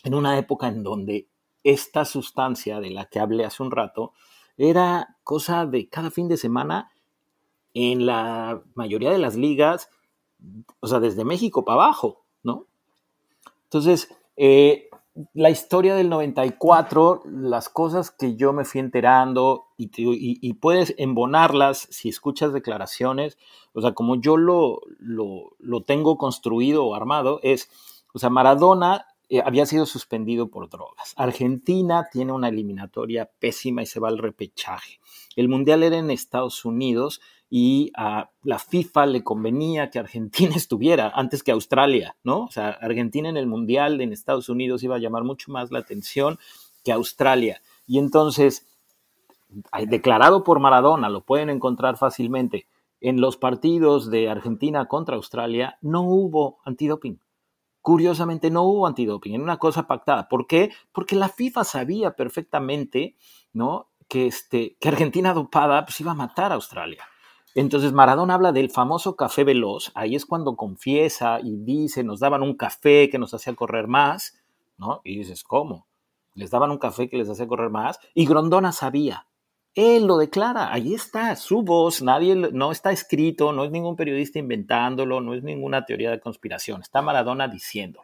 [0.05, 1.29] En una época en donde
[1.65, 4.13] esta sustancia de la que hablé hace un rato
[4.57, 6.91] era cosa de cada fin de semana
[7.75, 9.91] en la mayoría de las ligas,
[10.81, 12.67] o sea, desde México para abajo, ¿no?
[13.65, 14.91] Entonces, eh,
[15.35, 21.89] la historia del 94, las cosas que yo me fui enterando y, y, puedes embonarlas
[21.91, 23.39] si escuchas declaraciones,
[23.73, 27.71] o sea, como yo lo, lo, lo tengo construido o armado, es,
[28.13, 31.15] o sea, Maradona eh, había sido suspendido por drogas.
[31.17, 34.99] Argentina tiene una eliminatoria pésima y se va al repechaje.
[35.37, 41.13] El mundial era en Estados Unidos y a la FIFA le convenía que Argentina estuviera
[41.15, 42.41] antes que Australia, ¿no?
[42.41, 45.79] O sea, Argentina en el mundial en Estados Unidos iba a llamar mucho más la
[45.79, 46.41] atención
[46.83, 47.63] que Australia.
[47.87, 48.67] Y entonces,
[49.87, 52.67] declarado por Maradona, lo pueden encontrar fácilmente,
[53.01, 57.21] en los partidos de Argentina contra Australia no hubo antidoping
[57.83, 60.29] Curiosamente no hubo antidoping, en una cosa pactada.
[60.29, 60.71] ¿Por qué?
[60.93, 63.17] Porque la FIFA sabía perfectamente,
[63.53, 63.89] ¿no?
[64.09, 67.05] Que, este, que Argentina dopada pues, iba a matar a Australia.
[67.55, 72.43] Entonces Maradona habla del famoso café veloz, ahí es cuando confiesa y dice, nos daban
[72.43, 74.41] un café que nos hacía correr más,
[74.79, 75.01] ¿no?
[75.03, 75.89] Y dices, ¿cómo?
[76.35, 79.27] Les daban un café que les hacía correr más y Grondona sabía,
[79.75, 84.39] él lo declara, ahí está, su voz, nadie, no está escrito, no es ningún periodista
[84.39, 88.03] inventándolo, no es ninguna teoría de conspiración, está Maradona diciendo,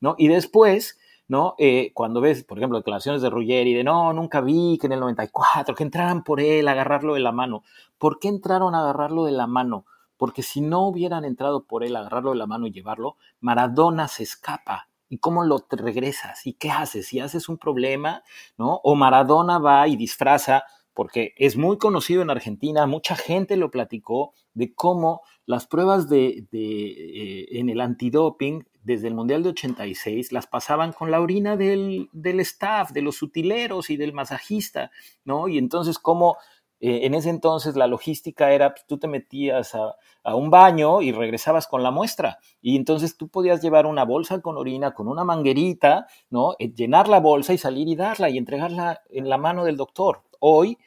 [0.00, 0.16] ¿no?
[0.18, 0.98] Y después,
[1.28, 1.54] ¿no?
[1.58, 5.00] Eh, cuando ves, por ejemplo, declaraciones de Ruggeri de no, nunca vi que en el
[5.00, 7.62] 94, que entraran por él, agarrarlo de la mano.
[7.98, 9.86] ¿Por qué entraron a agarrarlo de la mano?
[10.16, 14.24] Porque si no hubieran entrado por él, agarrarlo de la mano y llevarlo, Maradona se
[14.24, 14.88] escapa.
[15.08, 16.46] ¿Y cómo lo regresas?
[16.46, 17.06] ¿Y qué haces?
[17.06, 18.22] Si haces un problema,
[18.56, 18.80] ¿no?
[18.82, 24.32] O Maradona va y disfraza porque es muy conocido en Argentina, mucha gente lo platicó,
[24.54, 30.46] de cómo las pruebas de, eh, en el antidoping desde el Mundial de 86 las
[30.46, 32.08] pasaban con la orina del,
[32.40, 34.90] staff, de los utileros y del masajista,
[35.24, 35.48] ¿no?
[35.48, 36.36] Y entonces cómo
[36.80, 41.00] eh, en ese entonces la logística era, pues, tú te metías a, a, un baño
[41.00, 42.38] y regresabas con la muestra.
[42.60, 46.54] Y entonces tú podías llevar una bolsa con orina, con una manguerita, ¿no?
[46.58, 50.23] Eh, llenar la bolsa y salir y darla y entregarla en la mano del doctor
[50.40, 50.78] hoy,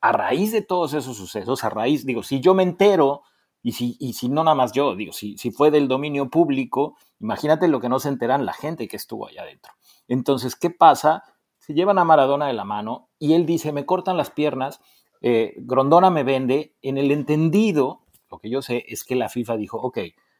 [0.00, 3.22] a raíz de todos esos sucesos, a raíz, digo, si yo me entero,
[3.62, 6.96] y si, y si no nada más yo, digo, si, si fue del dominio público,
[7.18, 9.72] imagínate lo que no se enteran la gente que estuvo allá adentro.
[10.08, 11.24] Entonces, ¿qué pasa?
[11.58, 14.80] Se llevan a Maradona de la mano y él dice, me cortan las piernas,
[15.20, 19.56] eh, Grondona me vende, en el entendido, lo que yo sé es que la FIFA
[19.56, 19.98] dijo, ok,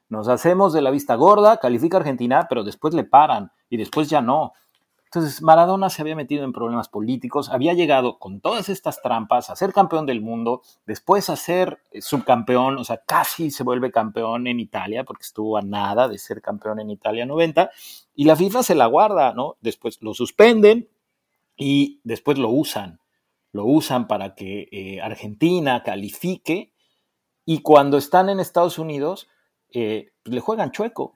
[0.08, 4.20] nos hacemos de la vista gorda, califica Argentina, pero después le paran y después ya
[4.20, 4.52] no.
[5.12, 9.56] Entonces, Maradona se había metido en problemas políticos, había llegado con todas estas trampas a
[9.56, 14.46] ser campeón del mundo, después a ser eh, subcampeón, o sea, casi se vuelve campeón
[14.46, 17.72] en Italia, porque estuvo a nada de ser campeón en Italia 90,
[18.14, 19.56] y la FIFA se la guarda, ¿no?
[19.60, 20.88] Después lo suspenden
[21.56, 23.00] y después lo usan,
[23.50, 26.72] lo usan para que eh, Argentina califique,
[27.44, 29.26] y cuando están en Estados Unidos,
[29.72, 31.14] eh, le juegan chueco.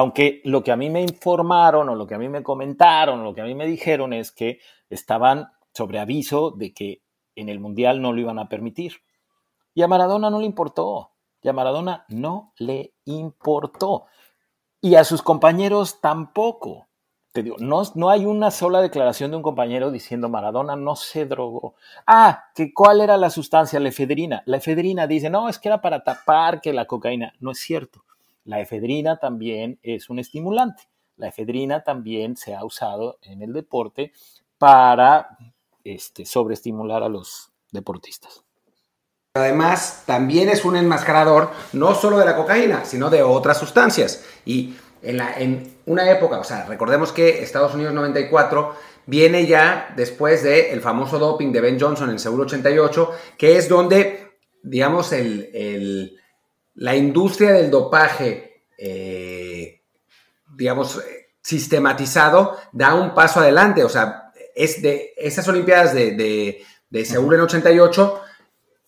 [0.00, 3.22] Aunque lo que a mí me informaron o lo que a mí me comentaron o
[3.22, 4.58] lo que a mí me dijeron es que
[4.88, 7.02] estaban sobre aviso de que
[7.34, 8.94] en el Mundial no lo iban a permitir.
[9.74, 11.10] Y a Maradona no le importó.
[11.42, 14.06] Y a Maradona no le importó.
[14.80, 16.88] Y a sus compañeros tampoco.
[17.32, 21.74] Te no hay una sola declaración de un compañero diciendo Maradona no se drogó.
[22.06, 24.42] Ah, que cuál era la sustancia, la efedrina.
[24.46, 27.34] La efedrina dice, no, es que era para tapar que la cocaína.
[27.38, 28.02] No es cierto.
[28.44, 30.84] La efedrina también es un estimulante.
[31.16, 34.12] La efedrina también se ha usado en el deporte
[34.58, 35.36] para
[35.84, 38.44] este, sobreestimular a los deportistas.
[39.34, 44.24] Además, también es un enmascarador no solo de la cocaína, sino de otras sustancias.
[44.44, 48.74] Y en, en una época, o sea, recordemos que Estados Unidos 94
[49.06, 53.68] viene ya después del famoso doping de Ben Johnson en el Seguro 88, que es
[53.68, 56.19] donde, digamos, el
[56.80, 59.82] la industria del dopaje, eh,
[60.56, 60.98] digamos,
[61.42, 63.84] sistematizado, da un paso adelante.
[63.84, 68.22] O sea, es de esas Olimpiadas de, de, Seúl en 88,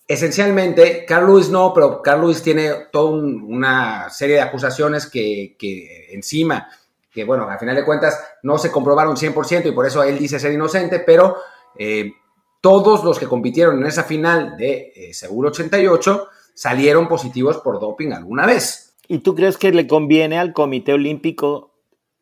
[0.08, 5.54] esencialmente, Carl Lewis no, pero Carl Lewis tiene toda una serie de acusaciones que,
[6.12, 6.68] encima,
[7.10, 10.40] que bueno, al final de cuentas no se comprobaron 100% y por eso él dice
[10.40, 11.36] ser inocente, pero
[11.78, 12.10] eh,
[12.62, 18.12] todos los que compitieron en esa final de eh, Seúl 88 salieron positivos por doping
[18.12, 18.96] alguna vez.
[19.08, 21.72] ¿Y tú crees que le conviene al Comité Olímpico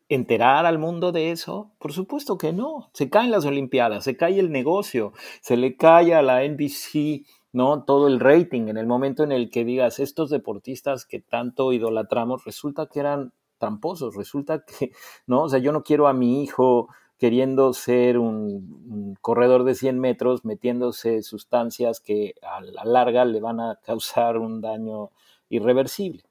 [0.09, 1.71] enterar al mundo de eso?
[1.79, 2.89] Por supuesto que no.
[2.93, 7.83] Se caen las Olimpiadas, se cae el negocio, se le cae a la NBC, ¿no?
[7.83, 12.45] Todo el rating en el momento en el que digas estos deportistas que tanto idolatramos
[12.45, 14.91] resulta que eran tramposos, resulta que,
[15.27, 15.43] ¿no?
[15.43, 16.89] O sea, yo no quiero a mi hijo
[17.21, 23.59] queriendo ser un, corredor de 100 metros, metiéndose sustancias que a la larga le van
[23.59, 25.11] a causar un daño
[25.47, 26.23] irreversible.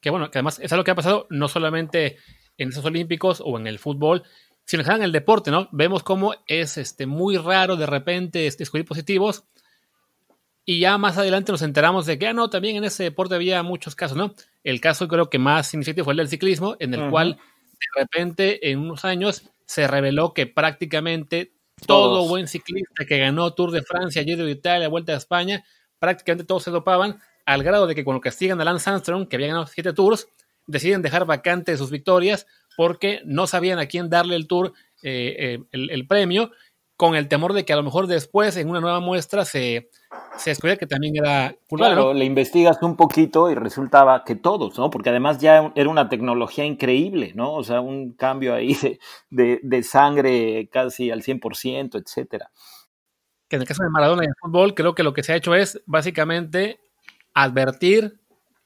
[0.00, 2.16] Que bueno, que además es algo que ha pasado no solamente
[2.56, 4.22] en esos olímpicos o en el fútbol,
[4.64, 5.68] sino en el deporte, ¿no?
[5.70, 9.44] Vemos cómo es este, muy raro de repente este, descubrir positivos
[10.64, 13.62] y ya más adelante nos enteramos de que, ah, no, también en ese deporte había
[13.62, 14.34] muchos casos, ¿no?
[14.64, 18.70] El caso creo que más significativo fue el del ciclismo, en el cual de repente
[18.70, 21.52] en unos años se reveló que prácticamente
[21.86, 25.64] todo buen ciclista que ganó Tour de Francia, Giro de Italia, Vuelta a España,
[25.98, 29.48] prácticamente todos se dopaban, al grado de que cuando castigan a Lance Armstrong, que había
[29.48, 30.28] ganado siete tours,
[30.66, 35.64] deciden dejar vacantes sus victorias porque no sabían a quién darle el tour, eh, eh,
[35.72, 36.50] el, premio,
[36.96, 39.90] con el temor de que a lo mejor después en una nueva muestra se,
[40.38, 44.88] se descubría que también era Claro, le investigas un poquito y resultaba que todos, ¿no?
[44.90, 47.52] Porque además ya era una tecnología increíble, ¿no?
[47.52, 48.76] O sea, un cambio ahí
[49.30, 52.50] de, de, sangre casi al 100%, etcétera.
[53.48, 55.36] Que en el caso de Maradona y el fútbol, creo que lo que se ha
[55.36, 56.80] hecho es básicamente
[57.34, 58.20] advertir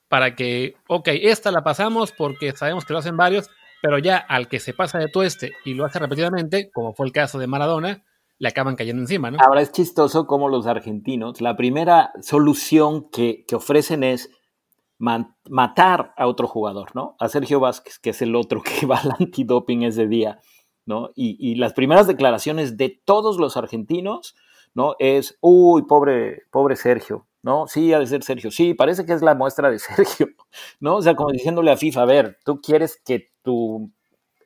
[0.08, 3.50] para que, ok, esta la pasamos porque sabemos que lo hacen varios,
[3.82, 7.12] pero ya al que se pasa de tueste y lo hace repetidamente, como fue el
[7.12, 8.04] caso de Maradona,
[8.40, 9.38] le acaban cayendo encima, ¿no?
[9.38, 14.30] Ahora es chistoso como los argentinos, la primera solución que, ofrecen es
[14.98, 17.16] matar a otro jugador, ¿no?
[17.20, 20.40] A Sergio Vázquez, que es el otro que va al antidoping ese día,
[20.86, 21.10] ¿no?
[21.14, 24.34] Y, las primeras declaraciones de todos los argentinos,
[24.72, 24.94] ¿no?
[24.98, 27.66] Es, uy, pobre, pobre Sergio, ¿no?
[27.66, 30.28] Sí, ha de ser Sergio, sí, parece que es la muestra de Sergio,
[30.80, 30.96] ¿no?
[30.96, 33.92] O sea, como diciéndole a FIFA, a ver, tú quieres que tu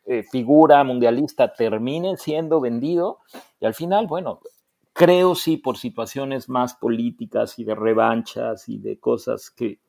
[0.06, 3.20] eh, figura mundialista termine siendo vendido
[3.60, 4.40] y al final, bueno,
[4.92, 9.80] creo sí por situaciones más políticas y de revanchas y de cosas que,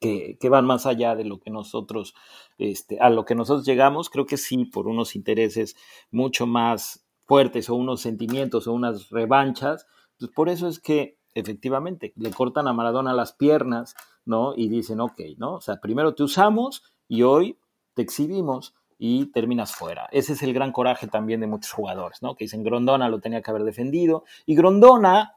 [0.00, 2.14] que, van más allá de lo que nosotros,
[2.58, 5.76] este, a lo que nosotros llegamos, creo que sí por unos intereses
[6.10, 9.86] mucho más fuertes o unos sentimientos o unas revanchas,
[10.18, 14.54] pues por eso es que efectivamente le cortan a Maradona las piernas, ¿no?
[14.56, 15.54] Y dicen, ok, ¿no?
[15.54, 17.58] O sea, primero te usamos y hoy
[17.94, 18.74] te exhibimos
[19.06, 20.08] y terminas fuera.
[20.12, 22.36] Ese es el gran coraje también de muchos jugadores, ¿no?
[22.36, 25.34] Que dicen Grondona lo tenía que haber defendido y Grondona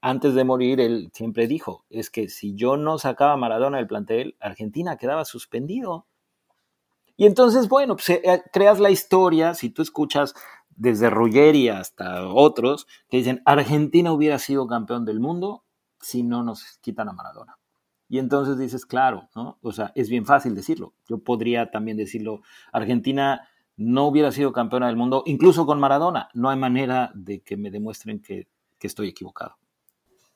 [0.00, 3.88] antes de morir él siempre dijo, es que si yo no sacaba a Maradona del
[3.88, 6.06] plantel, Argentina quedaba suspendido.
[7.16, 10.36] Y entonces, bueno, pues, eh, creas la historia, si tú escuchas
[10.76, 15.64] desde Ruggeri hasta otros que dicen, Argentina hubiera sido campeón del mundo
[16.00, 17.58] si no nos quitan a Maradona.
[18.08, 19.58] Y entonces dices, claro, ¿no?
[19.60, 20.94] O sea, es bien fácil decirlo.
[21.06, 22.40] Yo podría también decirlo,
[22.72, 26.28] Argentina no hubiera sido campeona del mundo, incluso con Maradona.
[26.32, 28.48] No hay manera de que me demuestren que,
[28.80, 29.56] estoy equivocado.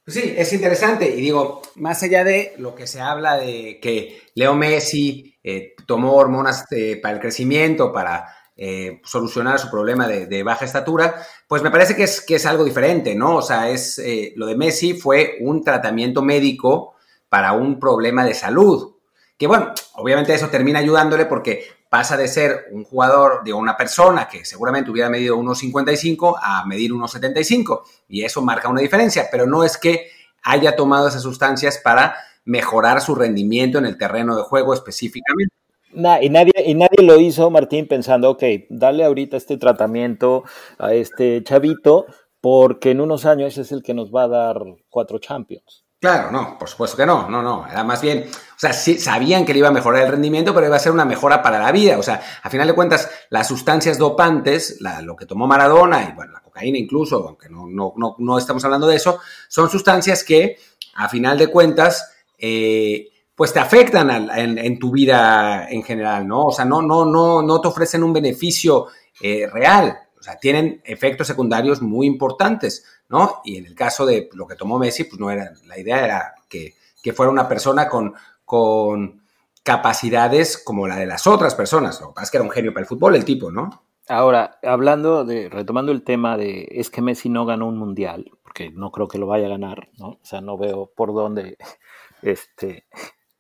[0.04, 1.08] Pues sí, es interesante.
[1.16, 6.14] Y digo, más allá de lo que se habla de que Leo Messi eh, tomó
[6.14, 11.70] hormonas eh, para el crecimiento, para eh, solucionar su problema de, baja estatura, pues me
[11.70, 13.36] parece que es, que es algo diferente, ¿no?
[13.36, 14.00] O sea, es,
[14.36, 16.96] lo de Messi fue un tratamiento médico
[17.32, 18.96] para un problema de salud.
[19.38, 24.28] Que bueno, obviamente eso termina ayudándole porque pasa de ser un jugador, digo, una persona
[24.28, 27.84] que seguramente hubiera medido 1,55 a medir 1,75.
[28.08, 30.10] Y eso marca una diferencia, pero no es que
[30.42, 35.54] haya tomado esas sustancias para mejorar su rendimiento en el terreno de juego específicamente.
[35.90, 40.44] y, nadie, y nadie lo hizo, Martín, pensando, ok, dale ahorita este tratamiento
[40.78, 42.04] a este chavito,
[42.42, 45.82] porque en unos años es el que nos va a dar cuatro champions.
[46.02, 47.64] Claro, no, por supuesto que no, no, no.
[47.70, 50.66] Era más bien, o sea, sí, sabían que le iba a mejorar el rendimiento, pero
[50.66, 51.96] iba a ser una mejora para la vida.
[51.96, 56.32] O sea, a final de cuentas, las sustancias dopantes, lo que tomó Maradona y bueno,
[56.32, 60.56] la cocaína incluso, aunque no, no, no, no estamos hablando de eso, son sustancias que,
[60.94, 66.46] a final de cuentas, eh, pues te afectan en, tu vida en general, ¿no?
[66.46, 68.88] O sea, no, no, no, no te ofrecen un beneficio
[69.20, 69.96] eh, real.
[70.22, 72.84] O sea, tienen efectos secundarios muy importantes.
[73.12, 73.42] ¿no?
[73.44, 76.34] Y en el caso de lo que tomó Messi, pues no era, la idea era
[76.48, 76.74] que,
[77.12, 79.20] fuera una persona con, con
[79.62, 82.00] capacidades como la de las otras personas.
[82.00, 83.82] Lo que pasa es que era un genio para el fútbol el tipo, ¿no?
[84.08, 88.70] Ahora, hablando de, retomando el tema de, es que Messi no ganó un mundial, porque
[88.70, 90.08] no creo que lo vaya a ganar, ¿no?
[90.08, 91.58] O sea, no veo por dónde
[92.22, 92.86] este,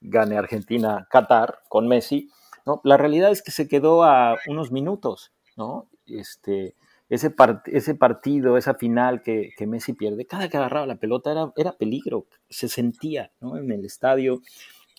[0.02, 2.28] gane Argentina Qatar con Messi,
[2.66, 2.82] ¿no?
[2.84, 5.88] La realidad es que se quedó a unos minutos, ¿no?
[6.18, 6.74] Este,
[7.08, 7.34] ese,
[7.66, 12.26] ese partido, esa final que, Messi pierde, cada que agarraba la pelota era, era peligro,
[12.48, 13.58] se sentía ¿no?
[13.58, 14.40] en el estadio,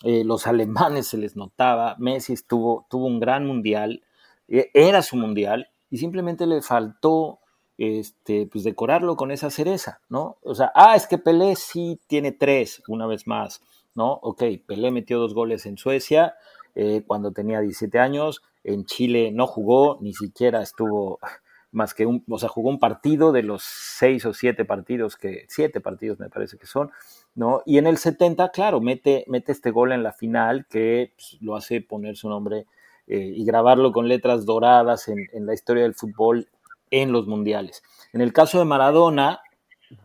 [0.04, 4.02] eh, los alemanes se les notaba, Messi estuvo, tuvo un gran mundial,
[4.46, 7.40] e, era su mundial, y simplemente le faltó
[7.78, 10.36] este, pues decorarlo con esa cereza, ¿no?
[10.42, 13.60] O sea, ah, es que Pelé sí tiene tres, una vez más,
[13.94, 14.12] ¿no?
[14.22, 16.34] Ok, Pelé metió dos goles en Suecia
[16.74, 21.18] eh, cuando tenía 17 años, en Chile no jugó, ni siquiera estuvo
[21.70, 25.44] más que un, o sea, jugó un partido de los seis o siete partidos que,
[25.48, 26.90] siete partidos me parece que son,
[27.34, 27.62] ¿no?
[27.66, 31.56] Y en el 70, claro, mete, mete este gol en la final que pues, lo
[31.56, 32.66] hace poner su nombre
[33.06, 36.48] eh, y grabarlo con letras doradas en, en, la historia del fútbol
[36.90, 37.82] en los mundiales.
[38.12, 39.40] En el caso de Maradona,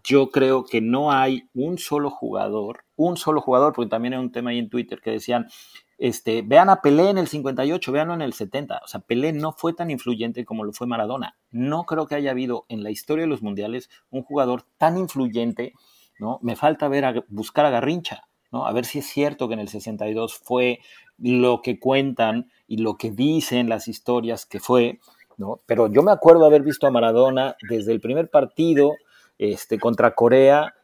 [0.04, 4.32] yo creo que no hay un solo jugador, un solo jugador, porque también hay un
[4.32, 5.48] tema ahí en Twitter que decían,
[6.00, 8.82] este, vean a Pelé en el 58, veanlo en el 70.
[8.84, 11.38] O sea, Pelé no fue tan influyente como lo fue Maradona.
[11.52, 15.74] No creo que haya habido en la historia de los mundiales un jugador tan influyente,
[16.18, 16.40] ¿no?
[16.42, 18.66] Me falta ver a, buscar a Garrincha, ¿no?
[18.66, 20.80] A ver si es cierto que en el 62 fue
[21.18, 25.00] lo que cuentan y lo que dicen las historias que fue,
[25.36, 25.60] ¿no?
[25.66, 28.94] Pero yo me acuerdo haber visto a Maradona desde el primer partido
[29.38, 30.76] este, contra Corea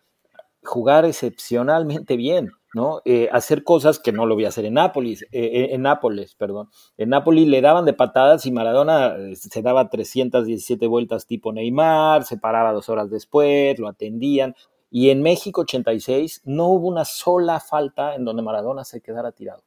[0.66, 3.02] jugar excepcionalmente bien, ¿no?
[3.06, 6.36] Eh, hacer cosas que no lo voy a hacer en Nápoles, eh, eh, en Nápoles,
[6.36, 6.70] perdón.
[6.98, 12.38] En Nápoles le daban de patadas y Maradona se daba 317 vueltas tipo Neymar, se
[12.38, 14.56] paraba dos horas después, lo atendían.
[14.92, 19.64] Y en México 86 no hubo una sola falta en donde Maradona se quedara tirado.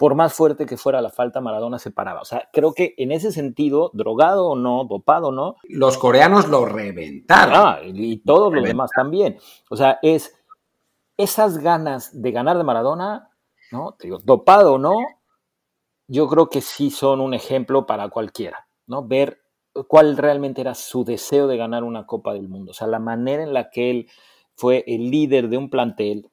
[0.00, 2.22] Por más fuerte que fuera la falta, Maradona se paraba.
[2.22, 5.56] O sea, creo que en ese sentido, drogado o no, dopado o no.
[5.64, 7.54] Los coreanos lo reventaron.
[7.54, 9.36] Ah, y todos los demás también.
[9.68, 10.34] O sea, es
[11.18, 13.28] esas ganas de ganar de Maradona,
[13.72, 13.94] ¿no?
[13.98, 14.96] Te digo, dopado o no,
[16.08, 19.06] yo creo que sí son un ejemplo para cualquiera, ¿no?
[19.06, 19.42] Ver
[19.86, 23.42] cuál realmente era su deseo de ganar una Copa del Mundo, o sea, la manera
[23.42, 24.10] en la que él
[24.54, 26.29] fue el líder de un plantel,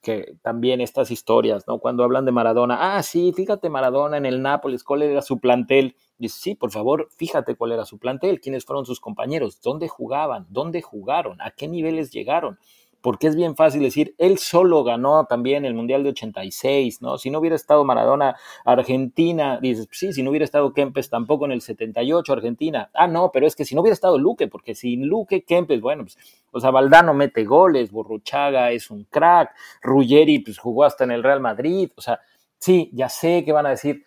[0.00, 1.78] que también estas historias, ¿no?
[1.78, 5.96] Cuando hablan de Maradona, ah, sí, fíjate Maradona en el Nápoles, ¿cuál era su plantel?
[6.18, 10.46] Dice, sí, por favor, fíjate cuál era su plantel, quiénes fueron sus compañeros, dónde jugaban,
[10.48, 12.58] dónde jugaron, a qué niveles llegaron
[13.00, 17.18] porque es bien fácil decir, él solo ganó también el Mundial de 86, ¿no?
[17.18, 21.52] Si no hubiera estado Maradona, Argentina, dices, sí, si no hubiera estado Kempes tampoco en
[21.52, 22.90] el 78, Argentina.
[22.94, 26.04] Ah, no, pero es que si no hubiera estado Luque, porque sin Luque, Kempes, bueno,
[26.04, 26.18] pues,
[26.50, 29.50] o sea, Valdano mete goles, Borruchaga es un crack,
[29.82, 32.20] Ruggeri, pues jugó hasta en el Real Madrid, o sea,
[32.58, 34.04] sí, ya sé que van a decir,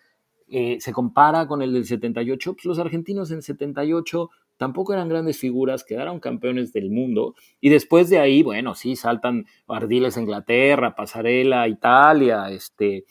[0.52, 4.30] eh, se compara con el del 78, pues los argentinos en el 78
[4.60, 9.46] tampoco eran grandes figuras, quedaron campeones del mundo y después de ahí, bueno, sí, saltan
[9.66, 13.06] Ardiles a Inglaterra, Pasarela Italia, este,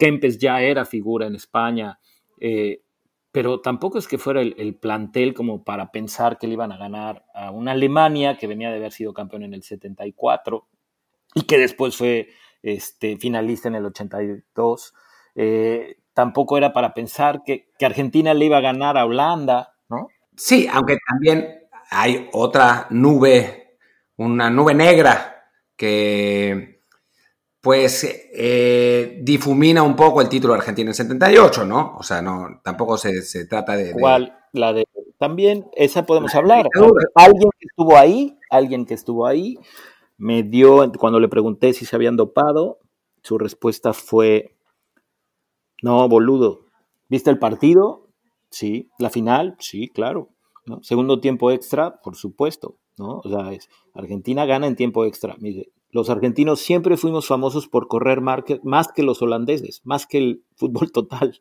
[0.00, 2.00] Kempes ya era figura en España,
[2.40, 2.82] eh,
[3.30, 7.24] pero tampoco es que fuera el, plantel como para pensar que le iban a ganar
[7.34, 10.66] a una Alemania que venía de haber sido campeón en el 74
[11.36, 12.30] y que después fue
[12.64, 14.92] este, finalista en el 82.
[15.36, 20.08] Eh, tampoco era para pensar que, que Argentina le iba a ganar a Holanda, ¿no?
[20.42, 23.76] Sí, aunque también hay otra nube,
[24.16, 25.44] una nube negra
[25.76, 26.80] que
[27.60, 31.94] pues eh, difumina un poco el título de Argentina en 78, ¿no?
[31.98, 33.90] O sea, no, tampoco se, se trata de, de...
[33.90, 34.86] Igual, la de
[35.18, 36.66] también, esa podemos hablar.
[37.14, 39.58] Alguien que estuvo ahí, alguien que estuvo ahí,
[40.16, 42.78] me dio, cuando le pregunté si se habían dopado,
[43.22, 44.56] su respuesta fue,
[45.82, 46.60] no, boludo,
[47.10, 48.09] ¿viste el partido?
[48.50, 50.30] Sí, la final, sí, claro.
[50.66, 50.82] ¿no?
[50.82, 53.20] Segundo tiempo extra, por supuesto, ¿no?
[53.24, 55.36] O sea, es, Argentina gana en tiempo extra.
[55.38, 60.44] Mire, los argentinos siempre fuimos famosos por correr más que los holandeses, más que el
[60.56, 61.40] fútbol total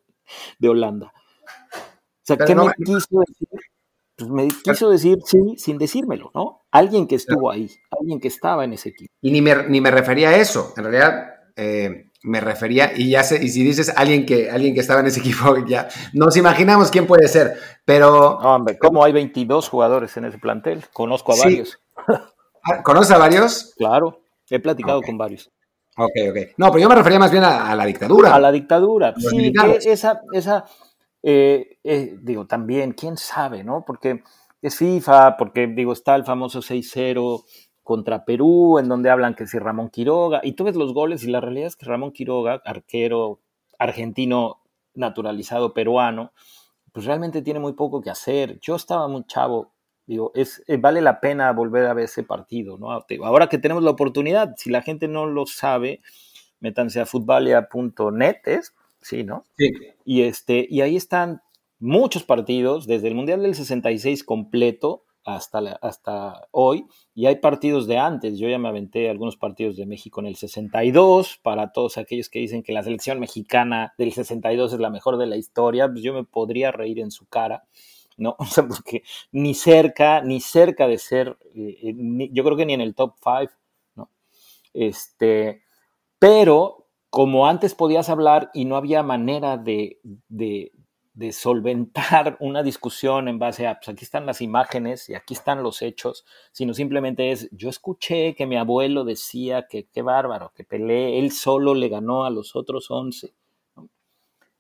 [0.60, 1.14] de Holanda.
[1.16, 3.48] O sea, ¿qué me quiso decir?
[4.16, 6.64] Pues me quiso decir sí sin decírmelo, ¿no?
[6.72, 9.14] Alguien que estuvo ahí, alguien que estaba en ese equipo.
[9.22, 13.24] Y ni me, ni me refería a eso, en realidad eh, me refería, y ya
[13.24, 16.92] sé, y si dices alguien que, alguien que estaba en ese equipo, ya nos imaginamos
[16.92, 18.38] quién puede ser, pero...
[18.38, 20.86] hombre, ¿cómo hay 22 jugadores en ese plantel?
[20.94, 21.42] Conozco a sí.
[21.44, 21.80] varios.
[22.62, 23.74] Ah, ¿Conoces a varios?
[23.78, 25.08] Claro, he platicado okay.
[25.08, 25.50] con varios.
[25.96, 26.38] Ok, ok.
[26.58, 28.36] No, pero yo me refería más bien a, a la dictadura.
[28.36, 29.86] A la dictadura, Los sí, militares.
[29.86, 30.66] que esa, esa
[31.22, 33.84] eh, eh, digo, también, quién sabe, ¿no?
[33.86, 34.24] Porque
[34.62, 37.44] es FIFA, porque digo, está el famoso 6-0
[37.90, 41.32] contra Perú, en donde hablan que si Ramón Quiroga, y tú ves los goles y
[41.32, 43.40] la realidad es que Ramón Quiroga, arquero
[43.80, 44.62] argentino
[44.94, 46.32] naturalizado peruano,
[46.92, 48.60] pues realmente tiene muy poco que hacer.
[48.60, 49.72] Yo estaba muy chavo,
[50.06, 52.92] digo, es, eh, vale la pena volver a ver ese partido, ¿no?
[53.24, 56.02] Ahora que tenemos la oportunidad, si la gente no lo sabe,
[56.60, 58.76] métanse a futbalia.net, ¿es?
[59.02, 59.46] Sí, ¿no?
[59.58, 59.72] Sí.
[60.06, 61.42] Y, este, y ahí están
[61.80, 65.06] muchos partidos, desde el Mundial del 66 completo
[65.36, 68.38] hasta, hasta hoy, y hay partidos de antes.
[68.40, 72.40] Yo ya me aventé algunos partidos de México en el 62, para todos aquellos que
[72.40, 76.14] dicen que la selección mexicana del 62 es la mejor de la historia, pues yo
[76.14, 77.64] me podría reír en su cara.
[78.18, 78.36] ¿no?
[78.40, 82.74] O sea, porque ni cerca, ni cerca de ser, eh, ni, yo creo que ni
[82.74, 83.54] en el top 5,
[83.96, 84.12] ¿no?
[84.74, 85.64] Este,
[86.20, 90.00] pero como antes podías hablar y no había manera de,
[91.14, 95.64] de, solventar una discusión en base a, pues aquí están las imágenes y aquí están
[95.64, 100.64] los hechos, sino simplemente es, yo escuché que mi abuelo decía que qué bárbaro, que
[100.64, 103.34] Pelé, él solo le ganó a los otros 11.
[103.76, 103.90] ¿no?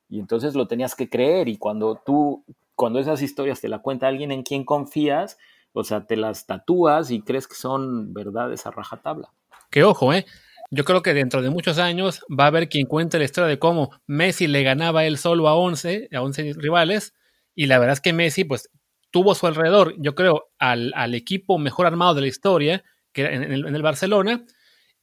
[0.09, 2.43] Y entonces lo tenías que creer y cuando tú,
[2.75, 5.37] cuando esas historias te la cuenta alguien en quien confías,
[5.73, 9.31] o sea, te las tatúas y crees que son verdades a rajatabla.
[9.69, 10.25] Que ojo, ¿eh?
[10.71, 13.57] Yo creo que dentro de muchos años va a haber quien cuente la historia de
[13.57, 17.13] cómo Messi le ganaba él solo a 11, a 11 rivales,
[17.55, 18.69] y la verdad es que Messi, pues,
[19.11, 23.21] tuvo a su alrededor, yo creo, al, al equipo mejor armado de la historia, que
[23.21, 24.45] era en el, en el, Barcelona,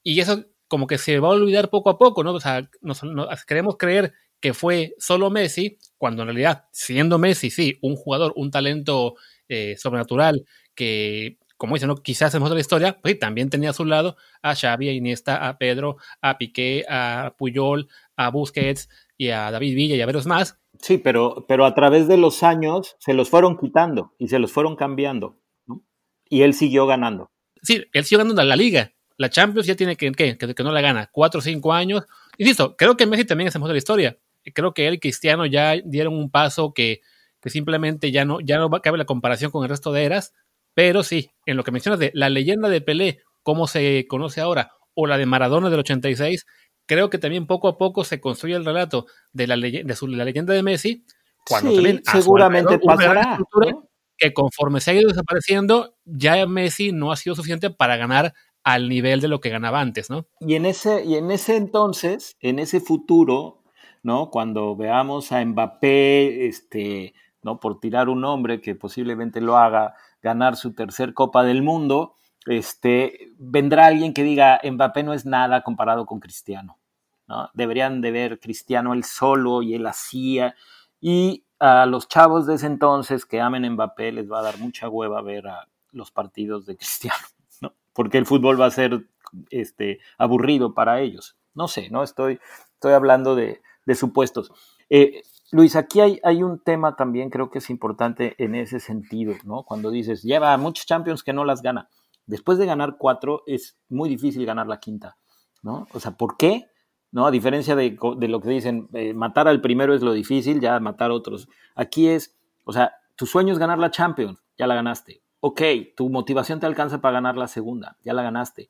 [0.05, 2.33] y eso como que se va a olvidar poco a poco, ¿no?
[2.33, 7.51] O sea, nos, nos, queremos creer que fue solo Messi, cuando en realidad, siendo Messi,
[7.51, 9.15] sí, un jugador, un talento
[9.49, 10.45] eh, sobrenatural
[10.75, 11.97] que como dicen, ¿no?
[11.97, 15.59] quizás de la historia, pues también tenía a su lado a Xavi, a Iniesta, a
[15.59, 20.59] Pedro, a Piqué, a Puyol, a Busquets y a David Villa y a varios más.
[20.79, 24.53] Sí, pero, pero a través de los años se los fueron quitando y se los
[24.53, 25.39] fueron cambiando.
[25.67, 25.83] ¿no?
[26.29, 27.31] Y él siguió ganando.
[27.63, 28.93] Sí, él siguió ganando la liga.
[29.17, 30.37] La Champions ya tiene que, ¿qué?
[30.37, 32.05] que, que no la gana, cuatro o cinco años.
[32.37, 34.19] Insisto, creo que Messi también es mejor de la historia.
[34.55, 37.01] Creo que él y Cristiano ya dieron un paso que,
[37.41, 40.35] que simplemente ya no, ya no cabe la comparación con el resto de eras
[40.77, 44.73] pero sí, en lo que mencionas de la leyenda de Pelé, como se conoce ahora,
[44.93, 46.45] o la de Maradona del 86,
[46.85, 50.07] creo que también poco a poco se construye el relato de la, ley de su,
[50.07, 51.07] la leyenda de Messi,
[51.49, 53.39] cuando sí, también seguramente pasará.
[53.39, 53.89] ¿no?
[54.19, 58.91] Que conforme se ha ido desapareciendo, ya Messi no ha sido suficiente para ganar al
[58.91, 60.27] nivel de lo que ganaba antes, ¿no?
[60.41, 63.63] Y en ese, y en ese entonces, en ese futuro,
[64.03, 64.29] ¿no?
[64.31, 67.61] Cuando veamos a Mbappé, este, ¿no?
[67.61, 73.33] Por tirar un nombre que posiblemente lo haga, ganar su tercer Copa del Mundo, este,
[73.39, 76.79] vendrá alguien que diga, Mbappé no es nada comparado con Cristiano.
[77.27, 77.51] ¿no?
[77.55, 80.55] Deberían de ver Cristiano él solo y él hacía.
[81.01, 84.89] Y a los chavos de ese entonces que amen Mbappé les va a dar mucha
[84.89, 87.25] hueva ver a los partidos de Cristiano,
[87.61, 87.73] ¿no?
[87.93, 89.07] porque el fútbol va a ser
[89.51, 91.37] este, aburrido para ellos.
[91.55, 92.03] No sé, ¿no?
[92.03, 92.39] Estoy,
[92.75, 93.63] estoy hablando de,
[93.95, 94.53] supuestos.
[94.91, 99.63] Eh, Luis, aquí hay, un tema también, creo que es importante en ese sentido, ¿no?
[99.63, 101.89] Cuando dices, lleva muchos Champions que no las gana.
[102.27, 105.17] Después de ganar cuatro, es muy difícil ganar la quinta,
[105.63, 105.87] ¿no?
[105.93, 106.67] O sea, ¿por qué?
[107.13, 107.27] ¿No?
[107.27, 110.81] A diferencia de, de lo que dicen, eh, matar al primero es lo difícil, ya
[110.81, 111.49] matar a otros.
[111.77, 115.23] Aquí es, o sea, tu sueño es ganar la Champions, ya la ganaste.
[115.39, 115.63] Ok,
[115.97, 118.69] tu motivación te alcanza para ganar la segunda, ya la ganaste.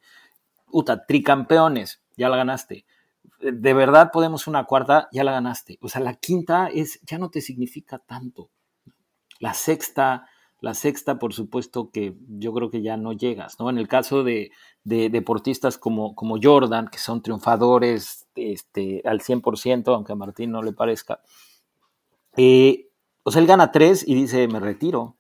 [0.71, 2.85] Uta, tricampeones, ya la ganaste
[3.41, 5.79] de verdad podemos una cuarta, ya la ganaste.
[5.81, 8.51] O sea, la quinta es, ya no te significa tanto.
[9.39, 10.27] La sexta,
[10.61, 13.69] la sexta, por supuesto que yo creo que ya no llegas, ¿no?
[13.71, 14.51] En el caso de,
[14.85, 20.73] deportistas como, como, Jordan, que son triunfadores este, al 100%, aunque a Martín no le
[20.73, 21.21] parezca,
[22.37, 22.89] eh,
[23.23, 25.17] o sea, él gana tres y dice, me retiro,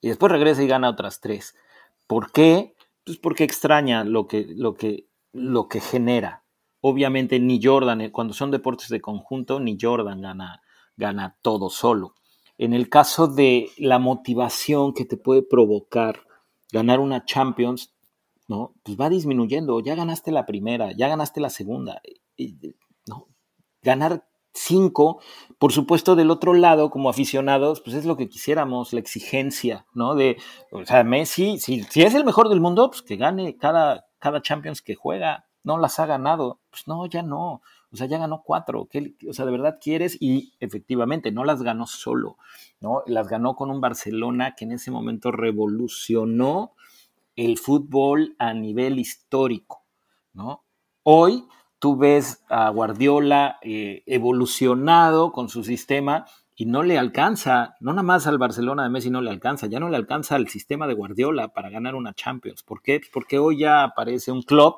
[0.00, 1.54] Y después regresa y gana otras tres.
[2.06, 2.74] ¿Por qué?
[3.04, 6.43] Pues porque extraña lo que, lo que, lo que genera.
[6.86, 10.60] Obviamente ni Jordan, eh, cuando son deportes de conjunto, ni Jordan gana,
[10.98, 12.14] gana todo solo.
[12.58, 16.20] En el caso de la motivación que te puede provocar
[16.70, 17.94] ganar una Champions,
[18.48, 18.74] ¿no?
[18.82, 19.80] Pues va disminuyendo.
[19.80, 22.02] Ya ganaste la primera, ya ganaste la segunda.
[23.06, 23.28] ¿no?
[23.80, 25.22] Ganar cinco,
[25.58, 30.14] por supuesto, del otro lado, como aficionados, pues es lo que quisiéramos, la exigencia, ¿no?
[30.14, 30.36] De,
[30.70, 34.42] o sea, Messi, si, si es el mejor del mundo, pues que gane cada, cada
[34.42, 35.46] Champions que juega.
[35.64, 36.60] No las ha ganado.
[36.70, 37.62] Pues no, ya no.
[37.92, 38.88] O sea, ya ganó cuatro.
[39.28, 42.38] o sea, de verdad quieres y efectivamente no las ganó solo,
[42.80, 43.02] ¿no?
[43.06, 46.72] Las ganó con un Barcelona que en ese momento revolucionó
[47.36, 49.84] el fútbol a nivel histórico,
[50.32, 50.64] ¿no?
[51.02, 51.46] Hoy
[51.78, 56.26] tú ves a Guardiola eh, evolucionado con su sistema
[56.56, 59.80] y no le alcanza, no nada más al Barcelona de Messi no le alcanza, ya
[59.80, 62.62] no le alcanza al sistema de Guardiola para ganar una Champions.
[62.62, 63.00] ¿Por qué?
[63.12, 64.76] Porque hoy ya aparece un club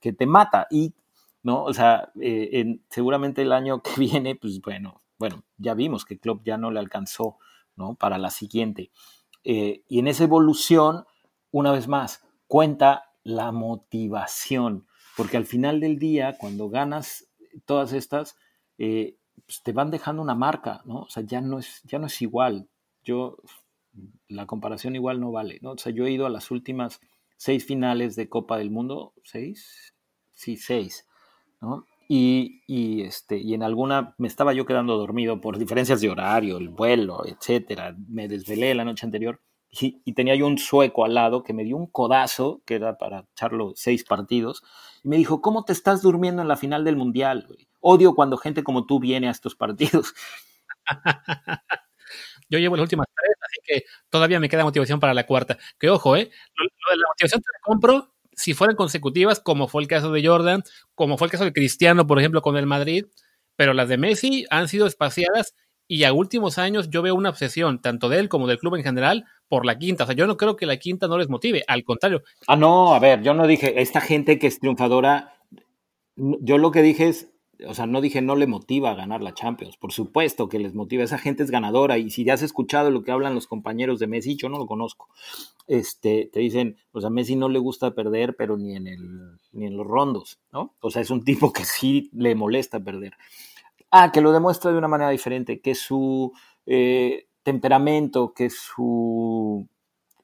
[0.00, 0.94] que te mata y
[1.42, 1.64] ¿no?
[1.64, 6.44] O sea, eh, seguramente el año que viene, pues bueno, bueno, ya vimos que Klopp
[6.44, 7.38] ya no le alcanzó,
[7.76, 7.94] ¿no?
[7.94, 8.90] Para la siguiente.
[9.44, 11.04] Eh, y en esa evolución,
[11.50, 17.28] una vez más, cuenta la motivación, porque al final del día, cuando ganas
[17.64, 18.36] todas estas,
[18.78, 19.16] eh,
[19.46, 21.00] pues te van dejando una marca, ¿no?
[21.00, 22.68] O sea, ya no es, ya no es igual.
[23.02, 23.36] Yo,
[24.28, 25.72] la comparación igual no vale, ¿no?
[25.72, 27.00] O sea, yo he ido a las últimas
[27.36, 29.94] seis finales de Copa del Mundo, seis,
[30.34, 31.06] sí, seis,
[32.08, 36.70] y, este, y en alguna me estaba yo quedando dormido por diferencias de horario, el
[36.70, 37.94] vuelo, etcétera.
[38.08, 39.40] Me desvelé la noche anterior
[39.70, 43.26] y, tenía yo un sueco al lado que me dio un codazo, que era para
[43.32, 44.62] echarlo seis partidos,
[45.04, 47.46] y me dijo, ¿cómo te estás durmiendo en la final del Mundial?
[47.80, 50.14] Odio cuando gente como tú viene a estos partidos.
[52.48, 55.58] Yo llevo las últimas tres, así que todavía me queda motivación para la cuarta.
[55.78, 56.30] Que ojo, ¿eh?
[56.56, 60.62] La motivación te la compro si fueran consecutivas, como fue el caso de Jordan,
[60.94, 63.06] como fue el caso de Cristiano, por ejemplo, con el Madrid,
[63.56, 65.54] pero las de Messi han sido espaciadas
[65.88, 68.84] y a últimos años yo veo una obsesión, tanto de él como del club en
[68.84, 70.04] general, por la quinta.
[70.04, 72.22] O sea, yo no creo que la quinta no les motive, al contrario.
[72.46, 75.34] Ah, no, a ver, yo no dije, esta gente que es triunfadora,
[76.16, 77.32] yo lo que dije es,
[77.66, 80.74] o sea, no dije no le motiva a ganar la Champions, por supuesto que les
[80.74, 83.98] motiva, esa gente es ganadora y si ya has escuchado lo que hablan los compañeros
[83.98, 85.08] de Messi, yo no lo conozco,
[85.66, 89.38] este, te dicen, o sea, a Messi no le gusta perder, pero ni en, el,
[89.52, 90.74] ni en los rondos, ¿no?
[90.80, 93.14] O sea, es un tipo que sí le molesta perder.
[93.90, 96.32] Ah, que lo demuestra de una manera diferente, que su
[96.66, 99.66] eh, temperamento, que su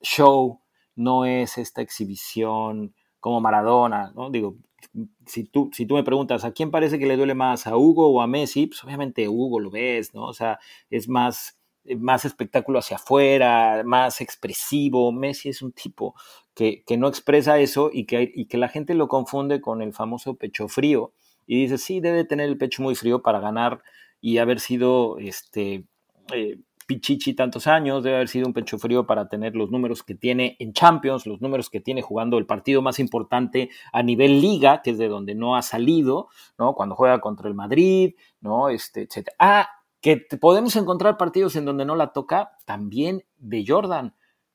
[0.03, 0.61] show
[0.97, 4.31] no es esta exhibición como Maradona, ¿no?
[4.31, 4.57] Digo,
[5.27, 7.67] si tú, si tú me preguntas, ¿a quién parece que le duele más?
[7.67, 8.67] ¿A Hugo o a Messi?
[8.67, 10.27] Pues obviamente Hugo lo ves, ¿no?
[10.27, 10.59] O sea,
[10.91, 11.59] es más,
[11.99, 15.11] más espectáculo hacia afuera, más expresivo.
[15.13, 16.15] Messi es un tipo
[16.55, 20.37] que, no expresa eso y que, y que la gente lo confunde con el famoso
[20.37, 21.13] pecho frío.
[21.47, 23.83] Y dice, sí, debe tener el pecho muy frío para ganar
[24.21, 25.85] y haber sido este,
[26.33, 30.15] eh, Pichichi tantos años, debe haber sido un pecho frío para tener los números que
[30.15, 34.83] tiene en Champions, los números que tiene jugando el partido más importante a nivel liga,
[34.83, 36.29] que es de donde no ha salido,
[36.59, 36.75] ¿no?
[36.75, 38.69] Cuando juega contra el Madrid, ¿no?
[38.69, 39.37] Este, etcétera.
[39.39, 39.69] Ah,
[40.01, 44.15] que podemos encontrar partidos en donde no la toca, también de Jordan,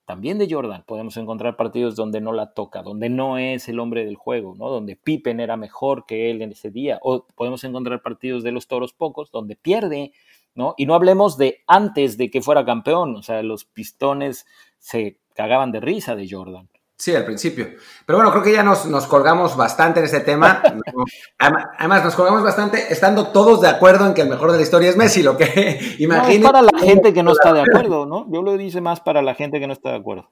[0.10, 4.06] también de Jordan podemos encontrar partidos donde no la toca, donde no es el hombre
[4.06, 4.68] del juego, ¿no?
[4.68, 8.68] Donde Pippen era mejor que él en ese día, o podemos encontrar partidos de los
[8.68, 10.12] Toros pocos donde pierde,
[10.56, 10.74] ¿no?
[10.78, 14.48] Y no hablemos de antes de que fuera campeón, o sea, los pistones
[14.80, 16.69] se cagaban de risa de Jordan.
[17.00, 17.70] Sí, al principio.
[18.06, 20.62] Pero bueno, creo que ya nos, colgamos bastante en este tema.
[21.40, 24.90] Además, nos colgamos bastante estando todos de acuerdo en que el mejor de la historia
[24.90, 26.40] es Messi, lo que imagínate.
[26.40, 28.28] No, para la gente que no está de acuerdo, ¿no?
[28.30, 30.30] Yo lo dice más para la gente que no está de acuerdo.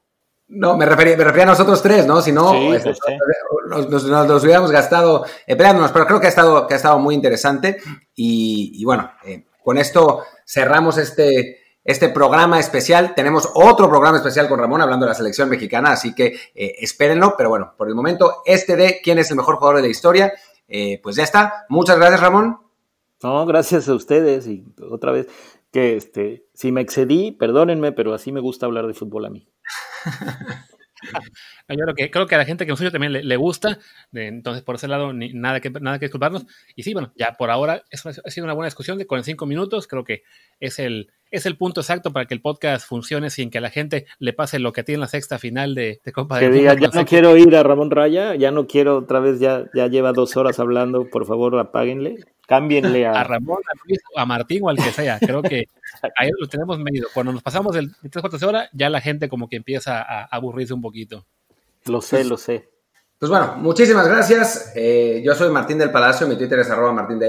[0.50, 2.20] No, me refería, me refería a nosotros tres, ¿no?
[2.22, 2.94] Si no, este,
[3.70, 7.00] pues nos, nos, hubiéramos gastado eh, peleándonos, pero creo que ha estado, que ha estado
[7.00, 7.78] muy interesante.
[8.14, 13.16] Y, bueno, eh, con esto cerramos este, este programa especial.
[13.16, 17.36] Tenemos otro programa especial con Ramón hablando de la selección mexicana, así que eh, espérenlo.
[17.38, 20.34] Pero bueno, por el momento, este de quién es el mejor jugador de la historia,
[20.68, 21.66] eh, pues ya está.
[21.70, 22.60] Muchas gracias, Ramón.
[23.24, 25.28] No, gracias a ustedes y otra vez
[25.72, 29.48] que este, si me excedí, perdónenme, pero así me gusta hablar de fútbol a mí.
[31.70, 33.80] Yo creo que, creo que a la gente que nos escucha también le, gusta,
[34.14, 36.46] entonces por ese lado ni, nada, que, nada que disculparnos.
[36.76, 39.88] Y sí, bueno, ya por ahora eso ha sido una buena discusión de 45 minutos,
[39.88, 40.24] creo que
[40.60, 43.70] es el, es el punto exacto para que el podcast funcione sin que a la
[43.70, 46.90] gente le pase lo que tiene en la sexta final de, Copa que diga, ya
[46.90, 50.38] no quiero ir a Ramón Raya, ya no quiero otra vez, ya, ya lleva dos
[50.38, 53.20] horas hablando, por favor apáguenle, cámbienle a...
[53.20, 55.68] a Ramón, a Luis, a Martín o al que sea, creo que
[56.18, 57.08] ahí lo tenemos medido.
[57.14, 60.26] Cuando nos pasamos de tres cuartos de hora, ya la gente como que empieza a,
[60.26, 61.26] aburrirse un poquito.
[61.86, 62.70] Lo sé, lo sé.
[63.20, 64.74] Pues bueno, muchísimas gracias.
[64.76, 67.20] Eh, yo soy Martín del Palacio, mi Twitter es arroba martín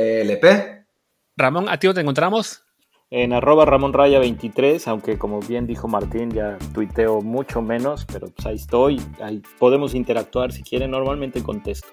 [1.36, 2.62] Ramón, ¿a ti te encontramos?
[3.10, 8.26] En arroba Ramón Raya 23, aunque como bien dijo Martín, ya tuiteo mucho menos, pero
[8.28, 11.88] pues ahí estoy, ahí podemos interactuar si quieren, normalmente contesto.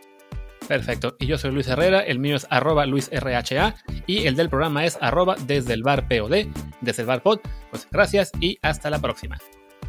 [0.68, 3.76] Perfecto, y yo soy Luis Herrera, el mío es arroba LuisRHA
[4.08, 6.48] y el del programa es arroba desde el bar POD,
[6.82, 7.40] desde el bar pod.
[7.70, 9.38] Pues gracias y hasta la próxima.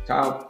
[0.07, 0.49] Chao.